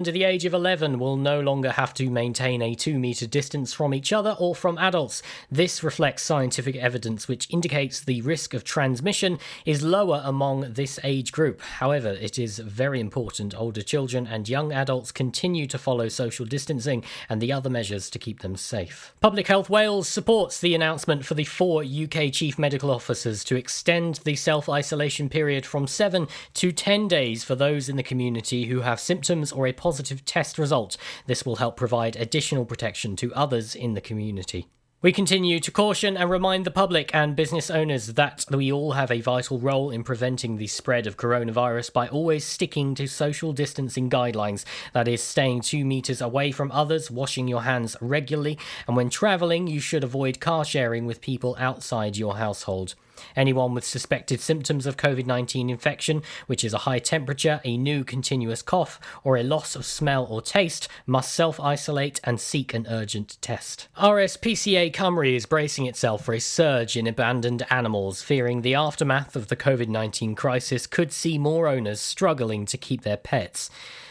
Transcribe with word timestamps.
under 0.00 0.12
the 0.12 0.22
age 0.22 0.44
of 0.44 0.54
11 0.54 1.00
will 1.00 1.16
no 1.16 1.40
longer 1.40 1.72
have 1.72 1.92
to 1.92 2.08
maintain 2.08 2.62
a 2.62 2.72
two 2.72 3.00
metre 3.00 3.26
distance 3.26 3.72
from 3.72 3.92
each 3.92 4.12
other 4.12 4.36
or 4.38 4.54
from 4.54 4.78
adults. 4.78 5.24
This 5.50 5.82
reflects 5.82 6.22
scientific 6.22 6.76
evidence 6.76 7.26
which 7.26 7.50
indicates 7.50 7.98
the 7.98 8.22
risk 8.22 8.54
of 8.54 8.62
transmission 8.62 9.40
is 9.66 9.82
lower 9.82 10.22
among 10.24 10.74
this 10.74 11.00
age 11.02 11.32
group. 11.32 11.60
However, 11.60 12.10
it 12.10 12.38
is 12.38 12.60
very 12.60 13.00
important 13.00 13.58
older 13.58 13.82
children 13.82 14.28
and 14.28 14.48
young 14.48 14.72
adults 14.72 15.10
continue 15.10 15.66
to 15.66 15.78
follow 15.78 16.06
social 16.08 16.46
distancing 16.46 17.02
and 17.28 17.40
the 17.40 17.52
other 17.52 17.68
measures 17.68 18.08
to 18.10 18.20
keep 18.20 18.38
them 18.38 18.54
safe. 18.54 19.12
Public 19.20 19.48
Health 19.48 19.68
Wales 19.68 20.06
supports 20.06 20.60
the 20.60 20.76
announcement 20.76 21.24
for 21.24 21.34
the 21.34 21.42
four 21.42 21.82
UK 21.82 22.30
chief 22.32 22.56
medical 22.56 22.92
officers 22.92 23.42
to 23.42 23.56
extend 23.56 24.20
the 24.22 24.36
self 24.36 24.68
isolation 24.68 25.28
period 25.28 25.66
from 25.66 25.88
7 25.88 26.28
to 26.54 26.70
10 26.70 27.08
days 27.08 27.42
for 27.42 27.56
those 27.56 27.88
in 27.88 27.96
the 27.96 28.04
community 28.04 28.66
who 28.66 28.82
have 28.82 29.00
symptoms 29.00 29.50
or 29.50 29.66
a 29.66 29.72
positive 29.88 30.22
test 30.26 30.58
result. 30.58 30.98
This 31.26 31.46
will 31.46 31.56
help 31.56 31.78
provide 31.78 32.14
additional 32.16 32.66
protection 32.66 33.16
to 33.16 33.32
others 33.32 33.74
in 33.74 33.94
the 33.94 34.02
community. 34.02 34.66
We 35.00 35.12
continue 35.12 35.60
to 35.60 35.70
caution 35.70 36.14
and 36.14 36.28
remind 36.28 36.66
the 36.66 36.70
public 36.70 37.14
and 37.14 37.34
business 37.34 37.70
owners 37.70 38.08
that 38.08 38.44
we 38.50 38.70
all 38.70 38.92
have 38.92 39.10
a 39.10 39.22
vital 39.22 39.58
role 39.58 39.90
in 39.90 40.04
preventing 40.04 40.58
the 40.58 40.66
spread 40.66 41.06
of 41.06 41.16
coronavirus 41.16 41.90
by 41.94 42.06
always 42.06 42.44
sticking 42.44 42.94
to 42.96 43.06
social 43.06 43.54
distancing 43.54 44.10
guidelines. 44.10 44.66
That 44.92 45.08
is, 45.08 45.22
staying 45.22 45.62
two 45.62 45.86
meters 45.86 46.20
away 46.20 46.52
from 46.52 46.70
others, 46.70 47.10
washing 47.10 47.48
your 47.48 47.62
hands 47.62 47.96
regularly, 48.02 48.58
and 48.86 48.94
when 48.94 49.08
traveling, 49.08 49.68
you 49.68 49.80
should 49.80 50.04
avoid 50.04 50.38
car 50.38 50.66
sharing 50.66 51.06
with 51.06 51.22
people 51.22 51.56
outside 51.58 52.18
your 52.18 52.36
household. 52.36 52.94
Anyone 53.36 53.74
with 53.74 53.84
suspected 53.84 54.40
symptoms 54.40 54.86
of 54.86 54.96
COVID 54.96 55.26
19 55.26 55.70
infection, 55.70 56.22
which 56.46 56.64
is 56.64 56.74
a 56.74 56.78
high 56.78 56.98
temperature, 56.98 57.60
a 57.64 57.76
new 57.76 58.04
continuous 58.04 58.62
cough, 58.62 59.00
or 59.24 59.36
a 59.36 59.42
loss 59.42 59.76
of 59.76 59.84
smell 59.84 60.24
or 60.24 60.42
taste, 60.42 60.88
must 61.06 61.34
self 61.34 61.60
isolate 61.60 62.20
and 62.24 62.40
seek 62.40 62.74
an 62.74 62.86
urgent 62.88 63.38
test. 63.40 63.88
RSPCA 63.96 64.92
Cymru 64.92 65.34
is 65.34 65.46
bracing 65.46 65.86
itself 65.86 66.24
for 66.24 66.34
a 66.34 66.40
surge 66.40 66.96
in 66.96 67.06
abandoned 67.06 67.66
animals, 67.70 68.22
fearing 68.22 68.62
the 68.62 68.74
aftermath 68.74 69.36
of 69.36 69.48
the 69.48 69.56
COVID 69.56 69.88
19 69.88 70.34
crisis 70.34 70.86
could 70.86 71.12
see 71.12 71.38
more 71.38 71.68
owners 71.68 72.00
struggling 72.00 72.66
to 72.66 72.78
keep 72.78 73.02
their 73.02 73.16
pets. 73.16 73.70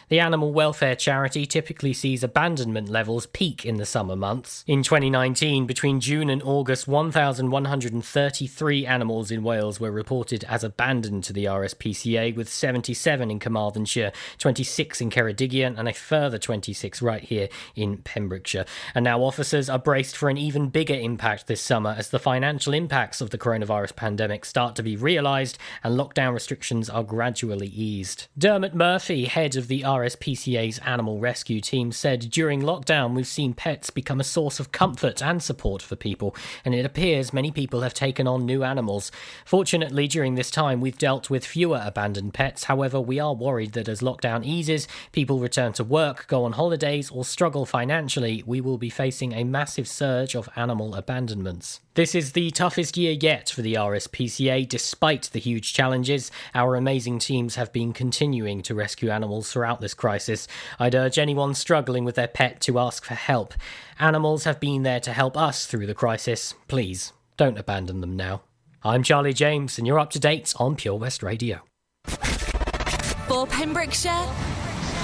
The 0.09 0.21
animal 0.21 0.53
welfare 0.53 0.95
charity 0.95 1.45
typically 1.45 1.91
sees 1.91 2.23
abandonment 2.23 2.87
levels 2.87 3.25
peak 3.25 3.65
in 3.65 3.75
the 3.75 3.85
summer 3.85 4.15
months. 4.15 4.63
In 4.65 4.81
2019, 4.81 5.65
between 5.65 5.99
June 5.99 6.29
and 6.29 6.41
August, 6.43 6.87
1,133 6.87 8.85
animals 8.85 9.31
in 9.31 9.43
Wales 9.43 9.81
were 9.81 9.91
reported 9.91 10.45
as 10.45 10.63
abandoned 10.63 11.25
to 11.25 11.33
the 11.33 11.43
RSPCA, 11.43 12.33
with 12.37 12.47
77 12.47 13.29
in 13.29 13.37
Carmarthenshire, 13.37 14.13
26 14.37 15.01
in 15.01 15.09
Ceredigion, 15.09 15.77
and 15.77 15.89
a 15.89 15.93
further 15.93 16.37
26 16.37 17.01
right 17.01 17.23
here 17.23 17.49
in 17.75 17.97
Pembrokeshire. 17.97 18.63
And 18.95 19.03
now 19.03 19.19
officers 19.21 19.69
are 19.69 19.77
braced 19.77 20.15
for 20.15 20.29
an 20.29 20.37
even 20.37 20.69
bigger 20.69 20.95
impact 20.95 21.47
this 21.47 21.59
summer 21.59 21.93
as 21.97 22.11
the 22.11 22.19
financial 22.19 22.73
impacts 22.73 23.19
of 23.19 23.31
the 23.31 23.37
coronavirus 23.37 23.97
pandemic 23.97 24.45
start 24.45 24.77
to 24.77 24.83
be 24.83 24.95
realised 24.95 25.57
and 25.83 25.99
lockdown 25.99 26.33
restrictions 26.33 26.89
are 26.89 27.03
gradually 27.03 27.67
eased. 27.67 28.27
Dermot 28.37 28.73
Murphy, 28.73 29.25
head 29.25 29.57
of 29.57 29.67
the 29.67 29.83
RSPCA's 29.97 30.77
animal 30.85 31.19
rescue 31.19 31.59
team 31.59 31.91
said 31.91 32.29
during 32.29 32.61
lockdown, 32.61 33.15
we've 33.15 33.25
seen 33.25 33.55
pets 33.55 33.89
become 33.89 34.19
a 34.19 34.23
source 34.23 34.59
of 34.59 34.71
comfort 34.71 35.23
and 35.23 35.41
support 35.41 35.81
for 35.81 35.95
people, 35.95 36.35
and 36.63 36.75
it 36.75 36.85
appears 36.85 37.33
many 37.33 37.49
people 37.51 37.81
have 37.81 37.95
taken 37.95 38.27
on 38.27 38.45
new 38.45 38.63
animals. 38.63 39.11
Fortunately, 39.43 40.07
during 40.07 40.35
this 40.35 40.51
time, 40.51 40.81
we've 40.81 40.99
dealt 40.99 41.31
with 41.31 41.43
fewer 41.43 41.81
abandoned 41.83 42.35
pets. 42.35 42.65
However, 42.65 43.01
we 43.01 43.19
are 43.19 43.33
worried 43.33 43.71
that 43.73 43.89
as 43.89 44.01
lockdown 44.01 44.45
eases, 44.45 44.87
people 45.13 45.39
return 45.39 45.73
to 45.73 45.83
work, 45.83 46.27
go 46.27 46.43
on 46.43 46.51
holidays, 46.51 47.09
or 47.09 47.25
struggle 47.25 47.65
financially, 47.65 48.43
we 48.45 48.61
will 48.61 48.77
be 48.77 48.91
facing 48.91 49.33
a 49.33 49.43
massive 49.43 49.87
surge 49.87 50.35
of 50.35 50.47
animal 50.55 50.93
abandonments. 50.93 51.79
This 51.97 52.13
is 52.13 52.33
the 52.33 52.51
toughest 52.51 52.95
year 52.95 53.13
yet 53.19 53.49
for 53.49 53.63
the 53.63 53.73
RSPCA, 53.73 54.69
despite 54.69 55.31
the 55.33 55.39
huge 55.39 55.73
challenges. 55.73 56.29
Our 56.53 56.75
amazing 56.75 57.17
teams 57.17 57.55
have 57.55 57.73
been 57.73 57.91
continuing 57.91 58.61
to 58.61 58.75
rescue 58.75 59.09
animals 59.09 59.51
throughout 59.51 59.81
this 59.81 59.95
crisis. 59.95 60.47
I'd 60.77 60.93
urge 60.93 61.17
anyone 61.17 61.55
struggling 61.55 62.05
with 62.05 62.13
their 62.13 62.27
pet 62.27 62.61
to 62.61 62.77
ask 62.77 63.03
for 63.03 63.15
help. 63.15 63.55
Animals 63.99 64.43
have 64.43 64.59
been 64.59 64.83
there 64.83 64.99
to 64.99 65.11
help 65.11 65.35
us 65.35 65.65
through 65.65 65.87
the 65.87 65.95
crisis. 65.95 66.53
Please, 66.67 67.13
don't 67.35 67.57
abandon 67.57 68.01
them 68.01 68.15
now. 68.15 68.43
I'm 68.83 69.01
Charlie 69.01 69.33
James, 69.33 69.79
and 69.79 69.87
you're 69.87 69.97
up 69.97 70.11
to 70.11 70.19
date 70.19 70.53
on 70.57 70.75
Pure 70.75 70.99
West 70.99 71.23
Radio. 71.23 71.61
For 72.05 73.47
Pembrokeshire, 73.47 74.27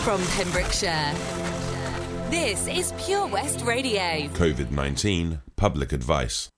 from 0.03 0.23
Pembrokeshire. 0.37 1.11
This 2.29 2.67
is 2.67 2.93
Pure 3.03 3.29
West 3.29 3.61
Radio. 3.61 4.27
COVID 4.35 4.69
19 4.69 5.41
Public 5.55 5.91
Advice. 5.91 6.52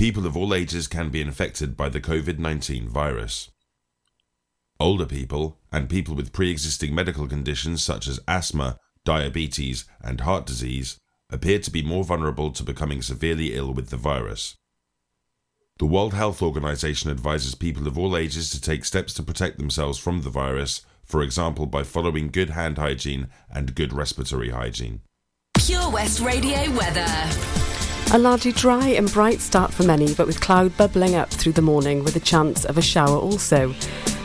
People 0.00 0.24
of 0.24 0.34
all 0.34 0.54
ages 0.54 0.88
can 0.88 1.10
be 1.10 1.20
infected 1.20 1.76
by 1.76 1.90
the 1.90 2.00
COVID 2.00 2.38
19 2.38 2.88
virus. 2.88 3.50
Older 4.80 5.04
people 5.04 5.58
and 5.70 5.90
people 5.90 6.14
with 6.14 6.32
pre 6.32 6.50
existing 6.50 6.94
medical 6.94 7.28
conditions 7.28 7.84
such 7.84 8.08
as 8.08 8.18
asthma, 8.26 8.78
diabetes, 9.04 9.84
and 10.02 10.22
heart 10.22 10.46
disease 10.46 10.96
appear 11.28 11.58
to 11.58 11.70
be 11.70 11.82
more 11.82 12.02
vulnerable 12.02 12.50
to 12.50 12.62
becoming 12.62 13.02
severely 13.02 13.54
ill 13.54 13.74
with 13.74 13.90
the 13.90 13.98
virus. 13.98 14.56
The 15.78 15.84
World 15.84 16.14
Health 16.14 16.40
Organization 16.40 17.10
advises 17.10 17.54
people 17.54 17.86
of 17.86 17.98
all 17.98 18.16
ages 18.16 18.48
to 18.52 18.60
take 18.60 18.86
steps 18.86 19.12
to 19.12 19.22
protect 19.22 19.58
themselves 19.58 19.98
from 19.98 20.22
the 20.22 20.30
virus, 20.30 20.80
for 21.04 21.20
example, 21.20 21.66
by 21.66 21.82
following 21.82 22.30
good 22.30 22.48
hand 22.48 22.78
hygiene 22.78 23.28
and 23.50 23.74
good 23.74 23.92
respiratory 23.92 24.48
hygiene. 24.48 25.02
Pure 25.58 25.90
West 25.90 26.20
Radio 26.20 26.70
weather. 26.70 27.99
A 28.12 28.18
largely 28.18 28.50
dry 28.50 28.88
and 28.88 29.08
bright 29.12 29.40
start 29.40 29.72
for 29.72 29.84
many, 29.84 30.14
but 30.14 30.26
with 30.26 30.40
cloud 30.40 30.76
bubbling 30.76 31.14
up 31.14 31.30
through 31.30 31.52
the 31.52 31.62
morning 31.62 32.02
with 32.02 32.16
a 32.16 32.20
chance 32.20 32.64
of 32.64 32.76
a 32.76 32.82
shower 32.82 33.16
also. 33.16 33.72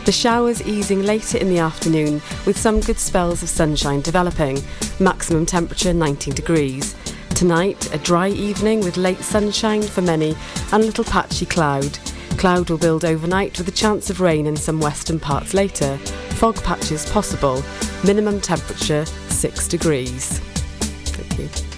The 0.06 0.12
showers 0.12 0.64
easing 0.64 1.04
later 1.04 1.38
in 1.38 1.50
the 1.50 1.60
afternoon 1.60 2.20
with 2.48 2.58
some 2.58 2.80
good 2.80 2.98
spells 2.98 3.44
of 3.44 3.50
sunshine 3.50 4.02
developing, 4.02 4.58
maximum 5.00 5.46
temperature 5.46 5.94
19 5.94 6.34
degrees. 6.34 6.96
Tonight, 7.36 7.94
a 7.94 8.00
dry 8.00 8.30
evening 8.30 8.80
with 8.80 8.98
late 8.98 9.20
sunshine 9.20 9.84
for 9.84 10.02
many 10.02 10.36
and 10.72 10.84
little 10.84 11.04
patchy 11.04 11.46
cloud. 11.46 12.00
Cloud 12.40 12.72
will 12.72 12.80
build 12.80 13.06
overnight 13.06 13.56
with 13.60 13.68
a 13.68 13.72
chance 13.72 14.10
of 14.10 14.20
rain 14.20 14.48
in 14.48 14.56
some 14.56 14.80
western 14.80 15.20
parts 15.20 15.54
later. 15.54 15.96
Fog 16.40 16.56
patches 16.64 17.08
possible. 17.12 17.62
Minimum 18.04 18.42
temperature 18.42 19.06
6 19.06 19.68
degrees. 19.68 20.40
Thank 20.40 21.38
you. 21.38 21.75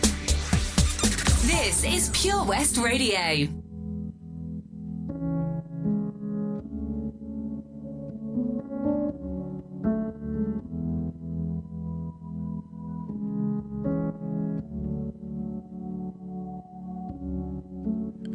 This 1.48 1.86
is 1.86 2.10
Pure 2.10 2.44
West 2.44 2.76
Radio. 2.76 3.48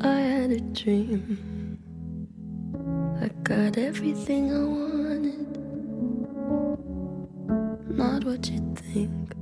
I 0.00 0.18
had 0.18 0.50
a 0.52 0.60
dream. 0.72 1.78
I 3.20 3.28
got 3.42 3.76
everything 3.76 4.50
I 4.50 4.64
wanted. 4.64 5.58
Not 7.90 8.24
what 8.24 8.48
you 8.48 8.74
think. 8.74 9.41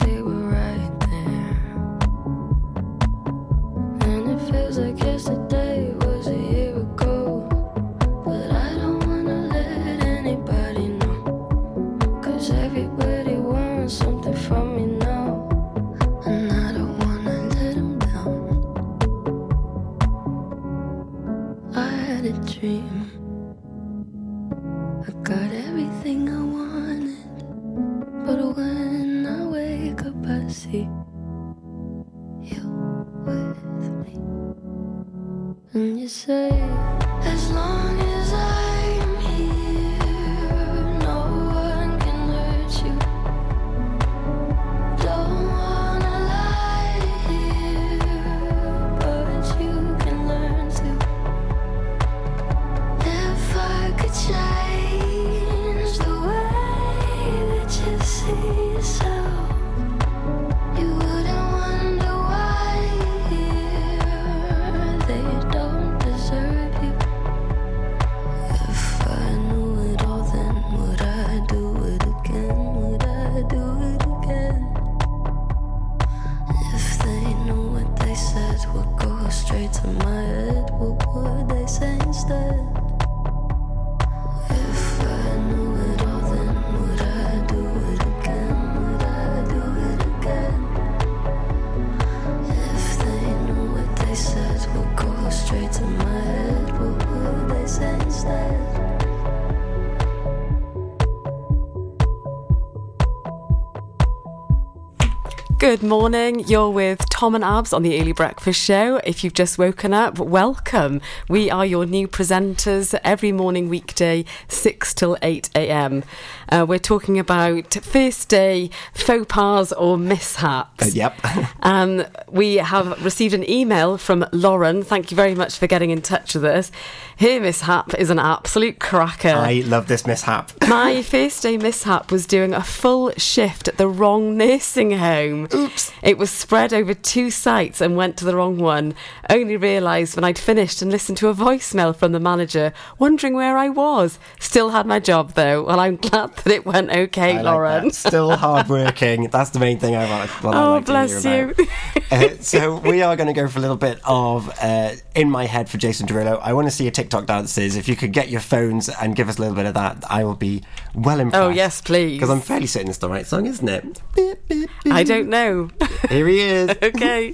Good 105.61 105.83
morning. 105.83 106.39
You're 106.47 106.71
with 106.71 107.07
Tom 107.11 107.35
and 107.35 107.43
Abz 107.43 107.71
on 107.71 107.83
the 107.83 108.01
Early 108.01 108.13
Breakfast 108.13 108.59
Show. 108.59 108.99
If 109.03 109.23
you've 109.23 109.35
just 109.35 109.59
woken 109.59 109.93
up, 109.93 110.17
welcome. 110.17 111.01
We 111.29 111.51
are 111.51 111.67
your 111.67 111.85
new 111.85 112.07
presenters 112.07 112.99
every 113.03 113.31
morning, 113.31 113.69
weekday, 113.69 114.25
6 114.47 114.95
till 114.95 115.19
8 115.21 115.51
a.m. 115.53 116.03
Uh, 116.51 116.65
we're 116.67 116.79
talking 116.79 117.17
about 117.17 117.73
first 117.75 118.27
day 118.27 118.69
faux 118.93 119.25
pas 119.29 119.71
or 119.71 119.97
mishaps. 119.97 120.87
Uh, 120.87 120.89
yep. 120.93 121.19
Um, 121.63 122.03
we 122.27 122.55
have 122.55 123.03
received 123.05 123.35
an 123.35 123.47
email 123.47 123.97
from 123.97 124.25
Lauren. 124.31 124.81
Thank 124.83 125.11
you 125.11 125.15
very 125.15 125.35
much 125.35 125.59
for 125.59 125.67
getting 125.67 125.91
in 125.91 126.01
touch 126.01 126.33
with 126.33 126.43
us. 126.43 126.71
Her 127.19 127.39
mishap 127.39 127.93
is 127.99 128.09
an 128.09 128.17
absolute 128.17 128.79
cracker. 128.79 129.29
I 129.29 129.61
love 129.65 129.87
this 129.87 130.07
mishap. 130.07 130.51
My 130.67 131.03
first 131.03 131.43
day 131.43 131.57
mishap 131.57 132.11
was 132.11 132.25
doing 132.25 132.53
a 132.53 132.63
full 132.63 133.11
shift 133.15 133.67
at 133.67 133.77
the 133.77 133.87
wrong 133.87 134.37
nursing 134.37 134.97
home. 134.97 135.47
Oops. 135.53 135.91
It 136.01 136.17
was 136.17 136.31
spread 136.31 136.73
over 136.73 136.95
two 136.95 137.29
sites 137.29 137.79
and 137.79 137.95
went 137.95 138.17
to 138.17 138.25
the 138.25 138.35
wrong 138.35 138.57
one. 138.57 138.95
Only 139.29 139.55
realised 139.55 140.15
when 140.15 140.23
I'd 140.23 140.39
finished 140.39 140.81
and 140.81 140.91
listened 140.91 141.19
to 141.19 141.29
a 141.29 141.35
voicemail 141.35 141.95
from 141.95 142.11
the 142.11 142.19
manager, 142.19 142.73
wondering 142.97 143.35
where 143.35 143.57
I 143.57 143.69
was. 143.69 144.17
Still 144.39 144.71
had 144.71 144.87
my 144.87 144.99
job 144.99 145.33
though, 145.33 145.67
and 145.67 145.79
I'm 145.79 145.97
glad 145.97 146.35
that 146.43 146.53
it 146.53 146.65
went 146.65 146.89
okay, 146.91 147.31
I 147.31 147.41
like 147.41 147.45
Lauren. 147.45 147.83
that. 147.85 147.95
Still 147.95 148.31
hardworking. 148.37 149.29
That's 149.29 149.49
the 149.51 149.59
main 149.59 149.79
thing 149.79 149.95
I 149.95 150.09
want. 150.09 150.29
What 150.43 150.55
Oh, 150.55 150.71
like 150.73 150.85
to 150.85 150.91
bless 150.91 151.23
hear 151.23 151.47
you. 151.57 151.67
about. 152.09 152.11
uh, 152.11 152.37
so 152.41 152.77
we 152.77 153.01
are 153.01 153.15
going 153.15 153.27
to 153.27 153.33
go 153.33 153.47
for 153.47 153.59
a 153.59 153.61
little 153.61 153.77
bit 153.77 153.99
of 154.05 154.49
uh, 154.61 154.91
in 155.15 155.29
my 155.29 155.45
head 155.45 155.69
for 155.69 155.77
Jason 155.77 156.07
Derulo. 156.07 156.39
I 156.41 156.53
want 156.53 156.67
to 156.67 156.71
see 156.71 156.83
your 156.83 156.91
TikTok 156.91 157.25
dances. 157.25 157.75
If 157.75 157.87
you 157.87 157.95
could 157.95 158.11
get 158.13 158.29
your 158.29 158.41
phones 158.41 158.89
and 158.89 159.15
give 159.15 159.29
us 159.29 159.37
a 159.37 159.41
little 159.41 159.55
bit 159.55 159.65
of 159.65 159.73
that, 159.75 160.03
I 160.09 160.23
will 160.23 160.35
be 160.35 160.63
well 160.95 161.19
impressed. 161.19 161.43
Oh, 161.43 161.49
yes, 161.49 161.81
please. 161.81 162.17
Because 162.17 162.29
I'm 162.29 162.41
fairly 162.41 162.67
certain 162.67 162.89
it's 162.89 162.97
the 162.99 163.09
right 163.09 163.25
song, 163.25 163.45
isn't 163.45 163.67
it? 163.67 164.01
Beep, 164.15 164.47
beep, 164.47 164.69
beep. 164.83 164.93
I 164.93 165.03
don't 165.03 165.29
know. 165.29 165.69
Here 166.09 166.27
he 166.27 166.39
is. 166.41 166.69
okay. 166.81 167.33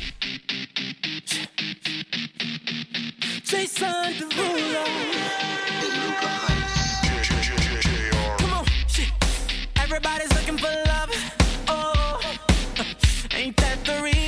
Jason 3.43 4.13
Derulo. 4.13 5.26
Ain't 13.89 14.26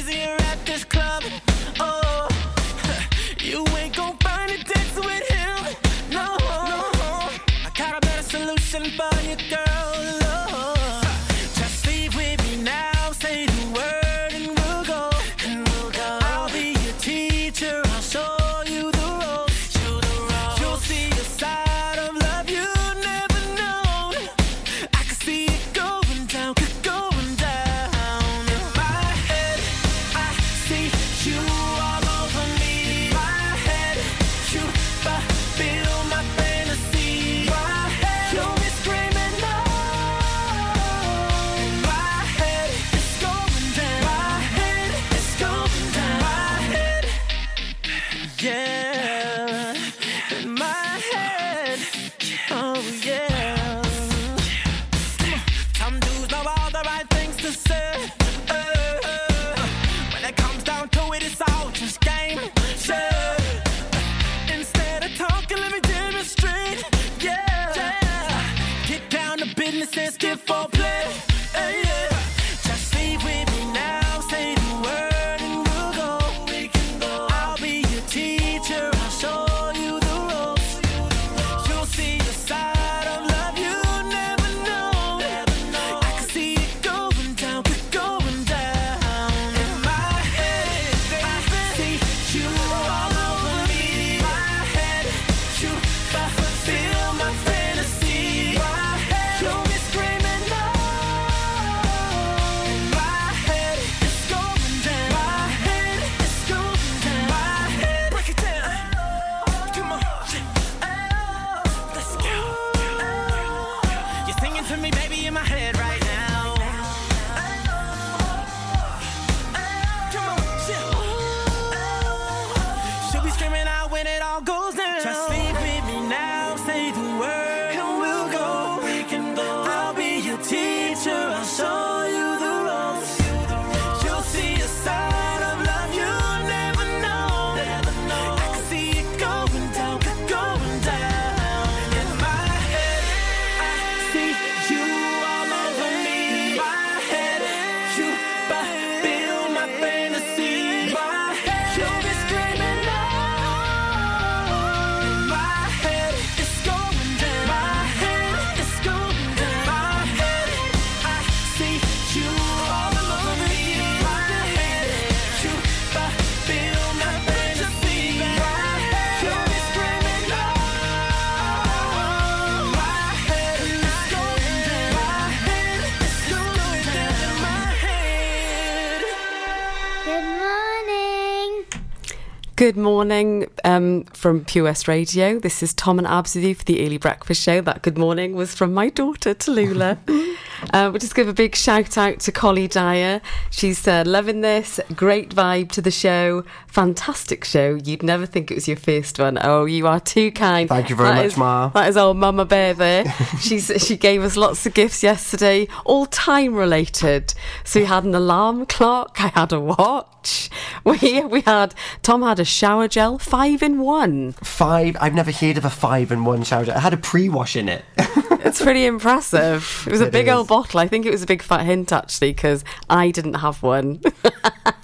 Good 182.60 182.76
morning 182.76 183.48
um, 183.64 184.04
from 184.12 184.44
West 184.54 184.90
Radio. 184.90 185.40
This 185.40 185.64
is 185.64 185.74
Tom 185.74 185.98
and 185.98 186.06
Abz 186.06 186.36
with 186.36 186.44
you 186.44 186.54
for 186.54 186.66
the 186.66 186.86
early 186.86 186.98
breakfast 186.98 187.42
show. 187.42 187.62
That 187.62 187.84
good 187.84 187.98
morning 187.98 188.36
was 188.36 188.54
from 188.54 188.74
my 188.74 188.90
daughter, 188.90 189.34
Tallulah. 189.34 189.98
uh, 190.74 190.90
we'll 190.92 191.00
just 191.00 191.16
give 191.16 191.28
a 191.28 191.34
big 191.34 191.56
shout 191.56 191.98
out 191.98 192.20
to 192.22 192.32
Collie 192.32 192.68
Dyer. 192.68 193.22
She's 193.50 193.88
uh, 193.88 194.04
loving 194.06 194.42
this. 194.42 194.80
Great 194.96 195.30
vibe 195.30 195.72
to 195.74 195.82
the 195.82 195.92
show. 195.92 196.44
Fantastic 196.68 197.44
show. 197.44 197.76
You'd 197.84 198.04
never 198.04 198.26
think 198.26 198.52
it 198.52 198.56
was 198.56 198.68
your 198.68 198.78
first 198.78 199.20
one. 199.20 199.38
Oh, 199.42 199.66
you 199.66 199.88
are 199.88 200.00
too 200.00 200.32
kind. 200.32 200.70
Thank 200.70 200.90
you 200.90 200.96
very 200.96 201.10
That 201.10 201.16
much, 201.16 201.26
is- 201.26 201.38
Ma. 201.38 201.70
That 201.70 201.90
is 201.90 201.98
old 201.98 202.18
Mama 202.18 202.46
Bear 202.46 202.74
there. 202.74 203.06
She's, 203.40 203.72
she 203.86 203.98
gave 203.98 204.24
us 204.24 204.36
lots 204.38 204.66
of 204.66 204.74
gifts 204.74 205.04
yesterday, 205.04 205.68
all 205.86 206.06
time 206.06 206.56
related. 206.56 207.34
So 207.64 207.80
we 207.80 207.86
had 207.86 208.04
an 208.04 208.16
alarm 208.16 208.66
clock. 208.66 209.18
I 209.20 209.28
had 209.30 209.52
a 209.52 209.60
watch. 209.60 210.50
We 210.86 211.22
we 211.24 211.42
had 211.42 211.74
Tom 212.04 212.24
had 212.24 212.40
a 212.40 212.46
shower 212.46 212.88
gel, 212.88 213.18
five 213.20 213.64
in 213.64 213.80
one. 213.80 214.34
Five. 214.34 214.98
I've 215.00 215.14
never 215.14 215.32
heard 215.32 215.58
of 215.58 215.64
a 215.66 215.70
five 215.70 216.12
in 216.12 216.26
one 216.26 216.44
shower. 216.44 216.66
gel. 216.66 216.76
It 216.78 216.80
had 216.82 216.94
a 216.94 216.98
pre-wash 216.98 217.56
in 217.56 217.70
it. 217.70 217.84
It's 218.42 218.62
pretty 218.62 218.86
impressive. 218.86 219.84
It 219.86 219.92
was 219.92 220.00
a 220.02 220.10
big 220.10 220.28
is. 220.28 220.34
old 220.34 220.49
bottle. 220.50 220.80
I 220.80 220.88
think 220.88 221.06
it 221.06 221.12
was 221.12 221.22
a 221.22 221.28
big 221.28 221.44
fat 221.44 221.62
hint 221.62 221.94
actually 221.94 222.34
because 222.34 222.66
I 222.90 223.12
didn't 223.12 223.36
have 223.36 223.62
one. 223.62 224.02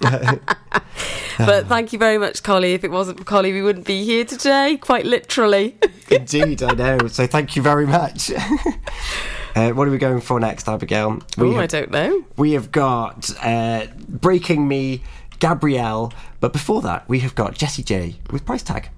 but 1.38 1.66
thank 1.66 1.92
you 1.92 1.98
very 1.98 2.18
much, 2.18 2.42
Collie. 2.44 2.72
If 2.72 2.84
it 2.84 2.90
wasn't 2.90 3.18
for 3.18 3.24
Collie, 3.24 3.52
we 3.52 3.62
wouldn't 3.62 3.84
be 3.84 4.04
here 4.04 4.24
today. 4.24 4.78
Quite 4.80 5.04
literally. 5.04 5.76
Indeed, 6.10 6.62
I 6.62 6.72
know. 6.72 7.08
So 7.08 7.26
thank 7.26 7.56
you 7.56 7.62
very 7.62 7.84
much. 7.84 8.30
uh, 8.30 9.72
what 9.72 9.88
are 9.88 9.90
we 9.90 9.98
going 9.98 10.20
for 10.20 10.38
next, 10.38 10.68
Abigail? 10.68 11.18
We 11.36 11.48
Oh, 11.48 11.56
I 11.56 11.66
don't 11.66 11.90
know. 11.90 12.24
We 12.36 12.52
have 12.52 12.70
got 12.70 13.28
uh, 13.44 13.88
Breaking 14.08 14.68
Me, 14.68 15.02
Gabrielle, 15.40 16.12
but 16.38 16.52
before 16.52 16.80
that, 16.82 17.08
we 17.08 17.18
have 17.20 17.34
got 17.34 17.54
Jessie 17.54 17.82
J 17.82 18.16
with 18.30 18.46
Price 18.46 18.62
Tag. 18.62 18.90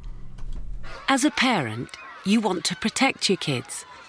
As 1.08 1.24
a 1.24 1.30
parent, 1.30 1.96
you 2.26 2.42
want 2.42 2.64
to 2.66 2.76
protect 2.76 3.30
your 3.30 3.38
kids. 3.38 3.86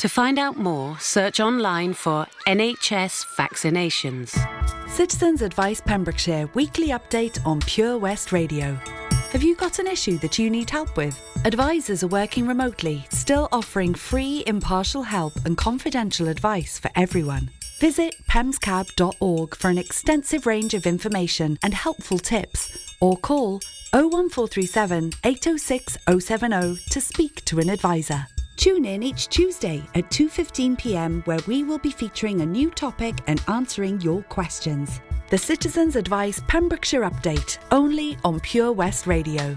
To 0.00 0.08
find 0.08 0.38
out 0.38 0.56
more, 0.56 0.98
search 0.98 1.40
online 1.40 1.92
for 1.92 2.26
NHS 2.46 3.36
vaccinations. 3.36 4.30
Citizens 4.88 5.42
Advice 5.42 5.82
Pembrokeshire 5.82 6.48
weekly 6.54 6.88
update 6.88 7.38
on 7.44 7.60
Pure 7.60 7.98
West 7.98 8.32
Radio. 8.32 8.78
Have 9.32 9.42
you 9.42 9.54
got 9.56 9.78
an 9.78 9.86
issue 9.86 10.16
that 10.20 10.38
you 10.38 10.48
need 10.48 10.70
help 10.70 10.96
with? 10.96 11.20
Advisors 11.44 12.02
are 12.02 12.08
working 12.08 12.46
remotely, 12.46 13.04
still 13.10 13.46
offering 13.52 13.92
free, 13.92 14.42
impartial 14.46 15.02
help 15.02 15.34
and 15.44 15.58
confidential 15.58 16.28
advice 16.28 16.78
for 16.78 16.90
everyone. 16.96 17.50
Visit 17.78 18.14
pemscab.org 18.26 19.54
for 19.54 19.68
an 19.68 19.76
extensive 19.76 20.46
range 20.46 20.72
of 20.72 20.86
information 20.86 21.58
and 21.62 21.74
helpful 21.74 22.18
tips, 22.18 22.96
or 23.02 23.18
call 23.18 23.60
01437 23.92 25.12
806 25.24 25.98
070 26.24 26.80
to 26.88 27.00
speak 27.02 27.44
to 27.44 27.58
an 27.58 27.68
advisor. 27.68 28.28
Tune 28.60 28.84
in 28.84 29.02
each 29.02 29.28
Tuesday 29.28 29.82
at 29.94 30.10
2:15 30.10 30.76
p.m. 30.76 31.22
where 31.24 31.38
we 31.46 31.64
will 31.64 31.78
be 31.78 31.90
featuring 31.90 32.42
a 32.42 32.46
new 32.46 32.68
topic 32.68 33.14
and 33.26 33.42
answering 33.48 33.98
your 34.02 34.22
questions. 34.24 35.00
The 35.30 35.38
Citizens 35.38 35.96
Advice 35.96 36.42
Pembrokeshire 36.46 37.08
Update, 37.08 37.56
only 37.70 38.18
on 38.22 38.38
Pure 38.40 38.72
West 38.72 39.06
Radio. 39.06 39.56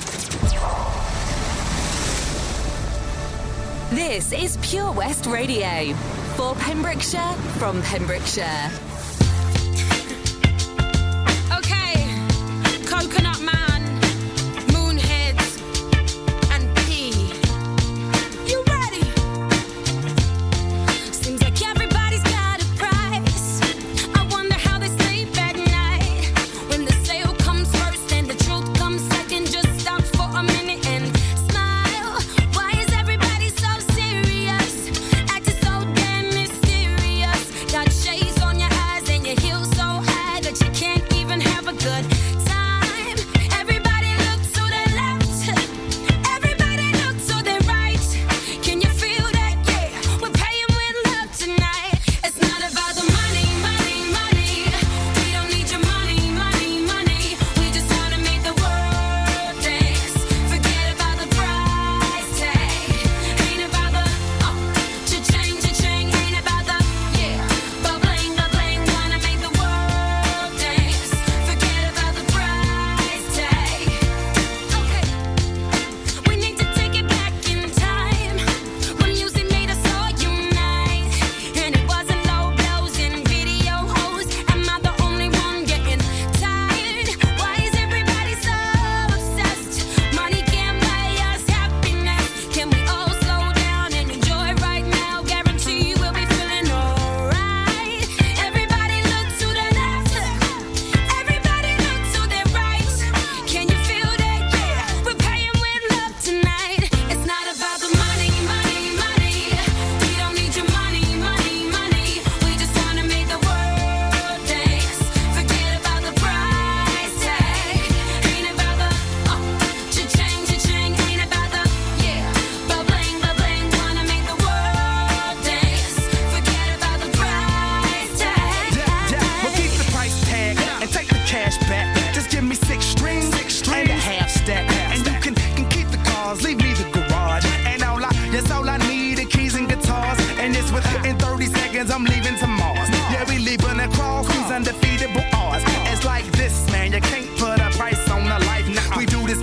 This 3.91 4.31
is 4.31 4.57
Pure 4.61 4.93
West 4.93 5.25
Radio 5.25 5.93
for 6.37 6.55
Pembrokeshire 6.55 7.33
from 7.59 7.81
Pembrokeshire. 7.81 8.71
Okay, 11.57 12.07
Coconut 12.85 13.41
Man, 13.41 13.70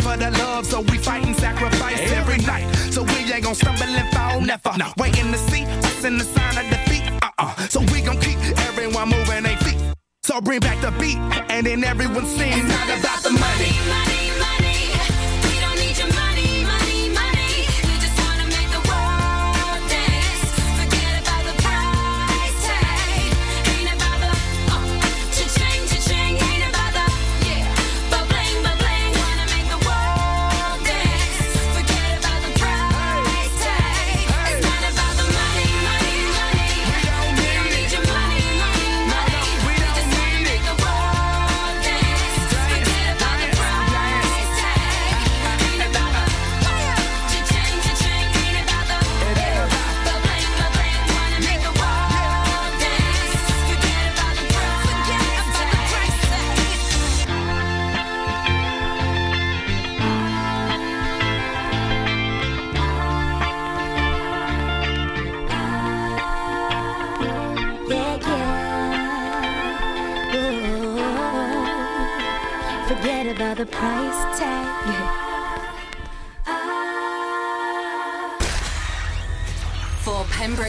for 0.08 0.16
the 0.16 0.30
love, 0.38 0.64
so 0.66 0.80
we 0.80 0.98
fight 0.98 1.24
and 1.24 1.36
sacrifice 1.36 2.00
every 2.12 2.38
night. 2.38 2.66
So 2.90 3.02
we 3.02 3.32
ain't 3.32 3.42
gonna 3.42 3.54
stumble 3.54 3.84
and 3.84 4.08
fall, 4.14 4.40
never. 4.40 4.72
No. 4.78 4.92
Waiting 4.96 5.30
to 5.32 5.38
see 5.50 5.64
us 5.64 6.04
in 6.04 6.18
the 6.18 6.24
sign 6.24 6.56
of 6.58 6.66
defeat. 6.70 7.04
Uh-uh. 7.22 7.54
So 7.68 7.80
we 7.92 8.00
gon' 8.00 8.18
keep 8.20 8.38
everyone 8.68 9.08
moving 9.10 9.42
their 9.44 9.58
feet. 9.58 9.80
So 10.22 10.40
bring 10.40 10.60
back 10.60 10.80
the 10.80 10.92
beat, 11.00 11.18
and 11.50 11.66
then 11.66 11.84
everyone 11.84 12.26
sings. 12.26 12.56
It's 12.56 12.68
not 12.68 12.98
about 12.98 13.22
the 13.22 13.30
money. 13.30 13.72
money. 13.88 14.17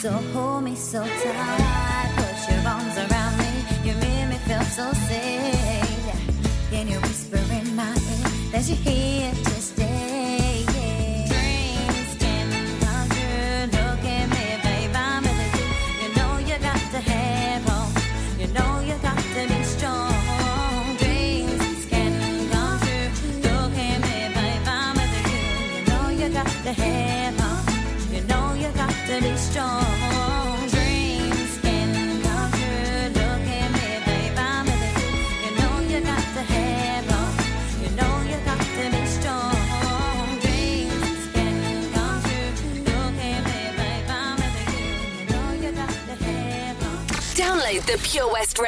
So 0.00 0.10
hold 0.32 0.64
me 0.64 0.74
so 0.76 1.04
tight. 1.04 1.29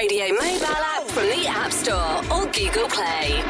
Radio 0.03 0.31
mobile 0.31 0.67
app 0.67 1.05
from 1.05 1.27
the 1.27 1.47
App 1.47 1.71
Store 1.71 2.19
or 2.35 2.47
Google 2.47 2.89
Play. 2.89 3.41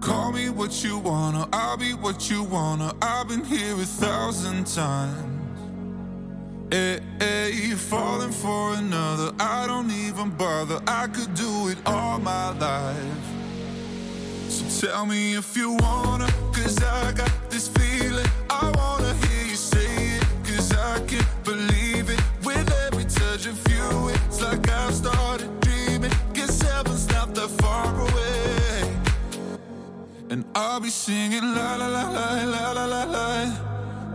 Call 0.00 0.32
me 0.32 0.50
what 0.50 0.82
you 0.82 0.98
wanna, 0.98 1.48
I'll 1.52 1.76
be 1.76 1.92
what 1.94 2.28
you 2.28 2.42
wanna. 2.42 2.92
I've 3.00 3.28
been 3.28 3.44
here 3.44 3.74
a 3.74 3.84
thousand 3.84 4.66
times. 4.66 5.60
Hey, 6.72 6.98
hey, 7.20 7.52
you're 7.52 7.76
falling 7.76 8.32
for 8.32 8.74
another. 8.74 9.32
I 9.38 9.68
don't 9.68 9.92
even 9.92 10.30
bother. 10.30 10.80
I 10.84 11.06
could 11.06 11.32
do 11.34 11.68
it 11.68 11.78
all 11.86 12.18
my 12.18 12.50
life. 12.58 13.26
So 14.48 14.88
tell 14.88 15.06
me 15.06 15.36
if 15.36 15.56
you 15.56 15.75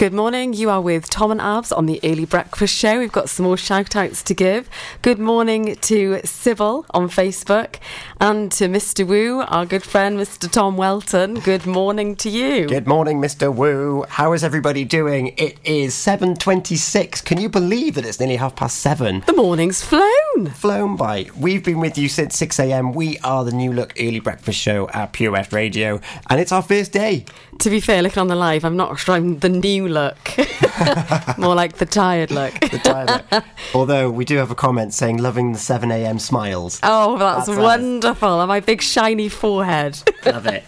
Good 0.00 0.14
morning. 0.14 0.54
You 0.54 0.70
are 0.70 0.80
with 0.80 1.10
Tom 1.10 1.30
and 1.30 1.42
Abz 1.42 1.76
on 1.76 1.84
the 1.84 2.00
Early 2.02 2.24
Breakfast 2.24 2.74
Show. 2.74 3.00
We've 3.00 3.12
got 3.12 3.28
some 3.28 3.44
more 3.44 3.58
shout 3.58 3.94
outs 3.94 4.22
to 4.22 4.32
give. 4.32 4.66
Good 5.02 5.18
morning 5.18 5.76
to 5.76 6.22
Sybil 6.24 6.86
on 6.92 7.10
Facebook 7.10 7.76
and 8.18 8.50
to 8.52 8.64
Mr. 8.64 9.06
Wu, 9.06 9.42
our 9.42 9.66
good 9.66 9.82
friend 9.82 10.18
Mr. 10.18 10.50
Tom 10.50 10.78
Welton. 10.78 11.34
Good 11.40 11.66
morning 11.66 12.16
to 12.16 12.30
you. 12.30 12.66
Good 12.66 12.86
morning, 12.86 13.20
Mr. 13.20 13.54
Wu. 13.54 14.06
How 14.08 14.32
is 14.32 14.42
everybody 14.42 14.86
doing? 14.86 15.34
It 15.36 15.58
is 15.64 15.92
7.26. 15.92 17.22
Can 17.22 17.38
you 17.38 17.50
believe 17.50 17.96
that 17.96 18.06
it's 18.06 18.18
nearly 18.18 18.36
half 18.36 18.56
past 18.56 18.78
seven? 18.78 19.22
The 19.26 19.34
morning's 19.34 19.82
flown. 19.82 20.46
Flown 20.54 20.96
by. 20.96 21.26
We've 21.38 21.62
been 21.62 21.78
with 21.78 21.98
you 21.98 22.08
since 22.08 22.40
6am. 22.40 22.94
We 22.94 23.18
are 23.18 23.44
the 23.44 23.52
New 23.52 23.74
Look 23.74 23.92
Early 24.00 24.20
Breakfast 24.20 24.58
Show 24.58 24.88
at 24.94 25.12
Pure 25.12 25.32
West 25.32 25.52
Radio, 25.52 26.00
and 26.30 26.40
it's 26.40 26.52
our 26.52 26.62
first 26.62 26.90
day. 26.90 27.26
To 27.60 27.68
be 27.68 27.80
fair, 27.80 28.02
looking 28.02 28.22
on 28.22 28.28
the 28.28 28.36
live, 28.36 28.64
I'm 28.64 28.76
not 28.76 28.98
sure 28.98 29.14
I'm 29.14 29.38
the 29.40 29.50
new 29.50 29.86
look. 29.86 30.16
More 31.38 31.54
like 31.54 31.74
the 31.74 31.84
tired 31.84 32.30
look. 32.30 32.54
The 32.58 32.78
tired 32.78 33.24
look. 33.30 33.44
Although 33.74 34.10
we 34.10 34.24
do 34.24 34.38
have 34.38 34.50
a 34.50 34.54
comment 34.54 34.94
saying 34.94 35.18
loving 35.18 35.52
the 35.52 35.58
7am 35.58 36.22
smiles. 36.22 36.80
Oh, 36.82 37.18
that's, 37.18 37.48
That's 37.48 37.58
wonderful. 37.58 38.28
On 38.30 38.48
my 38.48 38.60
big 38.60 38.80
shiny 38.80 39.28
forehead. 39.28 39.98
Love 40.24 40.46
it. 40.46 40.66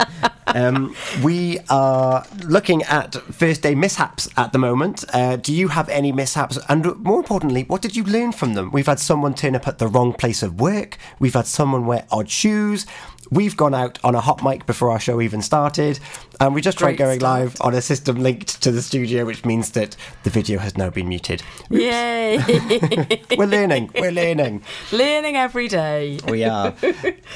Um, 0.55 0.95
we 1.23 1.61
are 1.71 2.27
looking 2.45 2.83
at 2.83 3.15
first 3.15 3.63
day 3.63 3.75
mishaps 3.75 4.29
at 4.37 4.53
the 4.53 4.59
moment. 4.59 5.03
Uh, 5.15 5.37
do 5.37 5.55
you 5.55 5.69
have 5.69 5.89
any 5.89 6.13
mishaps? 6.13 6.59
And 6.69 6.97
more 6.99 7.19
importantly, 7.19 7.63
what 7.65 7.81
did 7.81 7.97
you 7.97 8.05
learn 8.05 8.33
from 8.33 8.53
them? 8.53 8.71
We've 8.71 8.87
had 8.87 9.01
someone 9.01 9.33
turn 9.33 9.57
up 9.57 9.67
at 9.67 9.79
the 9.79 9.89
wrong 9.89 10.13
place 10.13 10.43
of 10.43 10.61
work. 10.61 10.99
We've 11.19 11.33
had 11.33 11.47
someone 11.47 11.87
wear 11.87 12.05
odd 12.11 12.29
shoes. 12.29 12.85
We've 13.33 13.57
gone 13.57 13.73
out 13.73 13.99
on 14.05 14.15
a 14.15 14.21
hot 14.21 14.45
mic 14.45 14.67
before 14.67 14.91
our 14.91 15.01
show 15.01 15.19
even 15.23 15.41
started. 15.41 15.99
And 16.39 16.55
we 16.55 16.61
just 16.61 16.77
tried 16.77 16.99
going 16.99 17.21
start. 17.21 17.41
live 17.41 17.57
on 17.63 17.73
a 17.73 17.81
system 17.81 18.17
linked 18.17 18.63
to 18.63 18.71
the 18.71 18.83
studio, 18.83 19.25
which 19.25 19.47
means 19.47 19.71
that 19.71 19.97
the 20.23 20.29
video 20.29 20.59
has 20.59 20.77
now 20.77 20.91
been 20.91 21.09
muted. 21.09 21.43
Yay. 21.71 22.37
We're 23.39 23.47
learning. 23.47 23.91
We're 23.95 24.13
learning. 24.13 24.63
Learning 24.93 25.37
every 25.37 25.69
day. 25.69 26.19
We 26.29 26.45
are. 26.45 26.75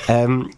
Um, 0.09 0.53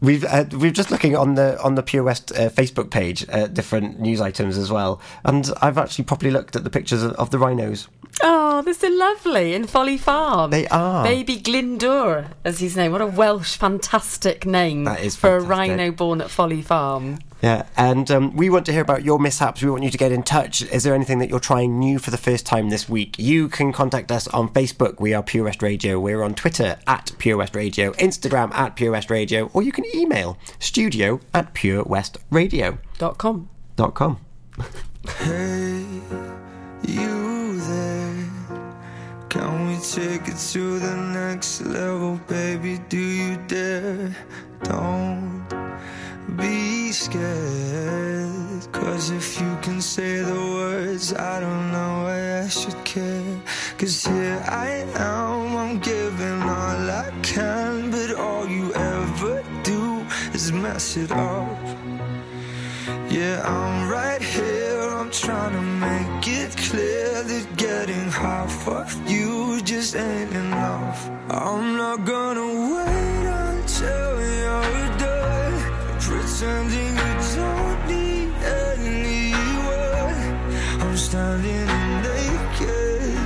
we've 0.00 0.24
uh, 0.24 0.44
we're 0.52 0.70
just 0.70 0.90
looking 0.90 1.16
on 1.16 1.34
the 1.34 1.60
on 1.62 1.74
the 1.74 1.82
Pure 1.82 2.04
West 2.04 2.32
uh, 2.32 2.48
Facebook 2.48 2.90
page 2.90 3.24
at 3.28 3.54
different 3.54 4.00
news 4.00 4.20
items 4.20 4.56
as 4.56 4.70
well, 4.70 5.00
and 5.24 5.50
I've 5.60 5.78
actually 5.78 6.04
properly 6.04 6.30
looked 6.30 6.56
at 6.56 6.64
the 6.64 6.70
pictures 6.70 7.02
of, 7.02 7.12
of 7.12 7.30
the 7.30 7.38
rhinos. 7.38 7.88
Oh, 8.22 8.62
they're 8.62 8.74
so 8.74 8.88
lovely 8.88 9.54
in 9.54 9.66
Folly 9.66 9.98
Farm. 9.98 10.50
They 10.50 10.66
are. 10.68 11.02
Baby 11.04 11.38
Glyndŵr, 11.38 12.28
as 12.44 12.60
his 12.60 12.76
name. 12.76 12.92
What 12.92 13.00
a 13.00 13.06
Welsh 13.06 13.56
fantastic 13.56 14.46
name 14.46 14.84
That 14.84 15.00
is 15.00 15.16
for 15.16 15.36
a 15.36 15.40
rhino 15.40 15.90
born 15.90 16.20
at 16.20 16.30
Folly 16.30 16.62
Farm. 16.62 17.18
Yeah, 17.42 17.66
and 17.76 18.10
um, 18.10 18.34
we 18.36 18.48
want 18.48 18.64
to 18.66 18.72
hear 18.72 18.80
about 18.80 19.04
your 19.04 19.18
mishaps. 19.18 19.62
We 19.62 19.68
want 19.68 19.82
you 19.82 19.90
to 19.90 19.98
get 19.98 20.12
in 20.12 20.22
touch. 20.22 20.62
Is 20.62 20.82
there 20.82 20.94
anything 20.94 21.18
that 21.18 21.28
you're 21.28 21.40
trying 21.40 21.78
new 21.78 21.98
for 21.98 22.10
the 22.10 22.16
first 22.16 22.46
time 22.46 22.70
this 22.70 22.88
week? 22.88 23.16
You 23.18 23.48
can 23.48 23.70
contact 23.70 24.10
us 24.10 24.26
on 24.28 24.48
Facebook. 24.48 24.98
We 24.98 25.12
are 25.12 25.22
Pure 25.22 25.44
West 25.44 25.62
Radio. 25.62 26.00
We're 26.00 26.22
on 26.22 26.34
Twitter 26.34 26.78
at 26.86 27.12
Pure 27.18 27.36
West 27.36 27.54
Radio, 27.54 27.92
Instagram 27.92 28.54
at 28.54 28.76
Pure 28.76 28.92
West 28.92 29.10
Radio, 29.10 29.50
or 29.52 29.62
you 29.62 29.72
can 29.72 29.84
email 29.94 30.38
studio 30.58 31.20
at 31.34 31.52
purewestradio.com. 31.52 32.78
Dot 32.96 33.18
com. 33.18 33.50
Dot 33.76 33.94
com. 33.94 34.20
Hey, 35.18 35.84
you 36.86 36.96
there? 36.96 37.04
Can 37.04 37.18
we 37.18 37.23
take 39.92 40.28
it 40.28 40.38
to 40.52 40.78
the 40.78 40.96
next 40.96 41.60
level, 41.60 42.18
baby? 42.26 42.80
Do 42.88 42.98
you 42.98 43.36
dare? 43.46 44.16
Don't 44.62 45.44
be 46.36 46.90
scared. 46.90 48.72
Cause 48.72 49.10
if 49.10 49.38
you 49.40 49.58
can 49.60 49.80
say 49.80 50.20
the 50.20 50.40
words, 50.58 51.12
I 51.12 51.40
don't 51.40 51.70
know 51.70 52.04
why 52.04 52.44
I 52.44 52.48
should 52.48 52.82
care. 52.84 53.40
Cause 53.76 54.06
here 54.06 54.42
I 54.48 54.86
am, 54.96 55.56
I'm 55.56 55.78
giving 55.80 56.42
all 56.42 56.90
I 57.02 57.12
can, 57.22 57.90
but 57.90 58.14
all 58.14 58.48
you 58.48 58.72
ever 58.74 59.44
do 59.64 60.06
is 60.32 60.50
mess 60.50 60.96
it 60.96 61.12
up. 61.12 61.63
Yeah, 62.86 63.40
I'm 63.44 63.88
right 63.88 64.20
here. 64.20 64.80
I'm 64.90 65.10
trying 65.10 65.52
to 65.52 65.62
make 65.62 66.28
it 66.28 66.54
clear 66.56 67.22
that 67.22 67.56
getting 67.56 68.10
half 68.10 68.68
of 68.68 69.10
you 69.10 69.62
just 69.62 69.96
ain't 69.96 70.32
enough. 70.32 71.08
I'm 71.30 71.76
not 71.78 72.04
gonna 72.04 72.50
wait 72.74 73.26
until 73.48 74.20
you're 74.20 74.98
done 74.98 75.56
pretending 75.98 76.94
you 77.04 77.14
don't 77.36 77.86
need 77.88 78.30
anyone. 78.68 80.26
I'm 80.82 80.96
standing 80.96 81.66
naked. 82.04 83.16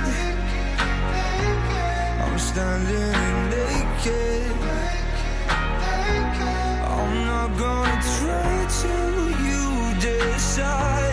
I'm 2.23 2.39
standing 2.39 3.18
shine. 10.59 11.08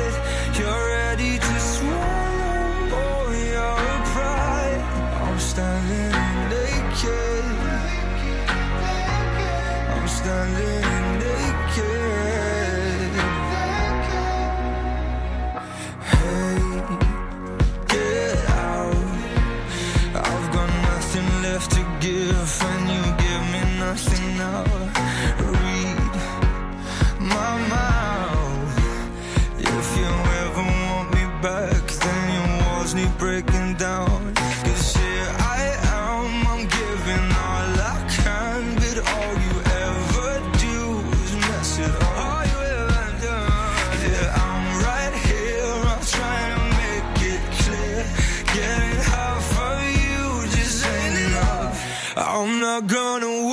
I'm 52.47 52.61
not 52.61 52.87
gonna 52.87 53.46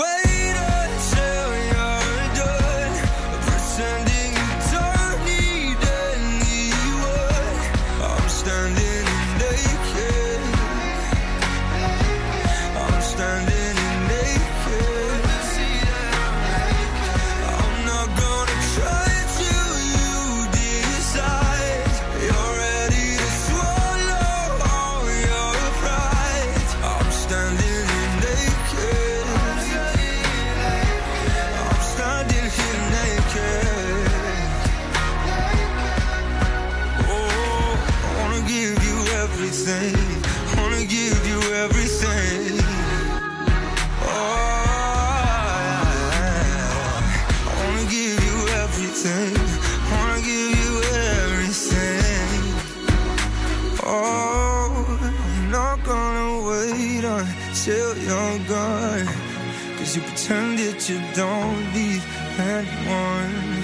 you 60.90 61.00
don't 61.14 61.74
need 61.74 62.02
anyone. 62.38 63.64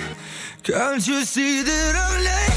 Can't 0.63 1.05
you 1.05 1.25
see 1.25 1.63
that 1.63 1.95
I'm 1.95 2.23
naked? 2.23 2.48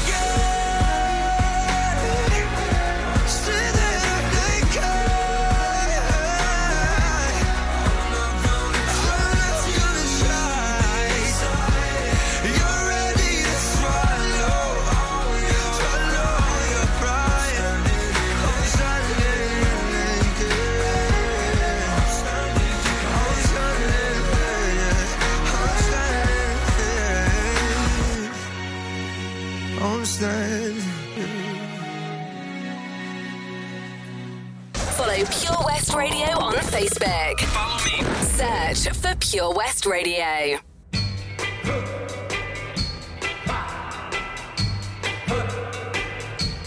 Search 38.75 38.95
for 38.95 39.15
Pure 39.17 39.53
West 39.53 39.85
Radio. 39.85 40.57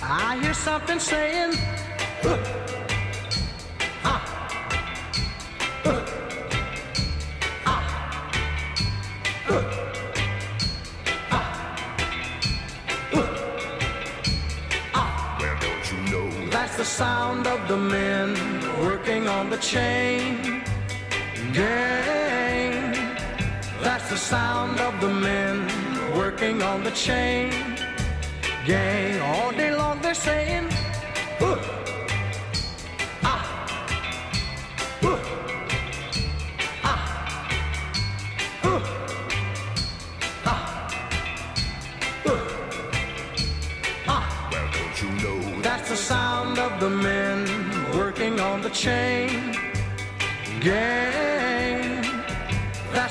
I 0.03 0.39
hear 0.41 0.55
something 0.55 1.01
saying, 1.01 1.55
"Huh, 2.23 2.39
ah, 4.05 4.23
huh, 5.83 6.05
ah, 7.67 7.83
ah, 11.33 11.57
ah." 14.93 15.59
Don't 15.61 15.93
you 15.93 15.99
know? 16.13 16.51
That's 16.51 16.77
the 16.77 16.85
sound 16.85 17.49
of 17.49 17.67
the 17.67 17.77
men 17.77 18.37
working 18.81 19.27
on 19.27 19.51
the 19.51 19.59
chain 19.59 20.56
gang. 21.57 22.93
That's 23.83 24.11
the 24.11 24.17
sound 24.17 24.79
of 24.79 25.01
the 25.01 25.09
men 25.09 25.57
working 26.15 26.63
on 26.63 26.85
the 26.85 26.91
chain 26.91 27.51
gang. 28.67 29.19
All 29.23 29.53
day 29.53 29.75
long 29.75 29.97
they're 30.03 30.23
saying, 30.29 30.69
"Huh, 31.41 31.57
ah, 33.33 33.43
huh, 35.05 35.19
ah, 36.93 37.01
huh, 38.65 38.81
ah, 40.53 40.89
ah." 44.15 44.25
Well, 44.53 44.69
don't 44.77 44.97
you 45.03 45.11
know? 45.23 45.41
That's 45.63 45.89
the 45.89 45.97
sound 46.13 46.59
of 46.59 46.73
the 46.85 46.91
men 46.91 47.39
working 48.01 48.41
on 48.41 48.61
the 48.61 48.71
chain 48.85 49.31
gang. 50.61 51.36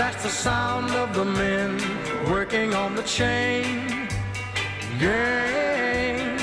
That's 0.00 0.22
the 0.22 0.30
sound 0.30 0.92
of 0.92 1.14
the 1.14 1.26
men 1.26 1.78
working 2.30 2.72
on 2.72 2.94
the 2.94 3.02
chain 3.02 4.08
gang. 4.98 6.38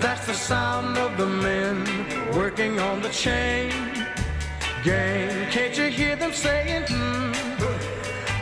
That's 0.00 0.24
the 0.24 0.32
sound 0.32 0.96
of 0.96 1.18
the 1.18 1.26
men 1.26 1.76
working 2.34 2.80
on 2.80 3.02
the 3.02 3.10
chain 3.10 3.72
gang. 4.82 5.50
Can't 5.50 5.76
you 5.76 5.88
hear 5.88 6.16
them 6.16 6.32
saying, 6.32 6.84
hmm, 6.88 7.32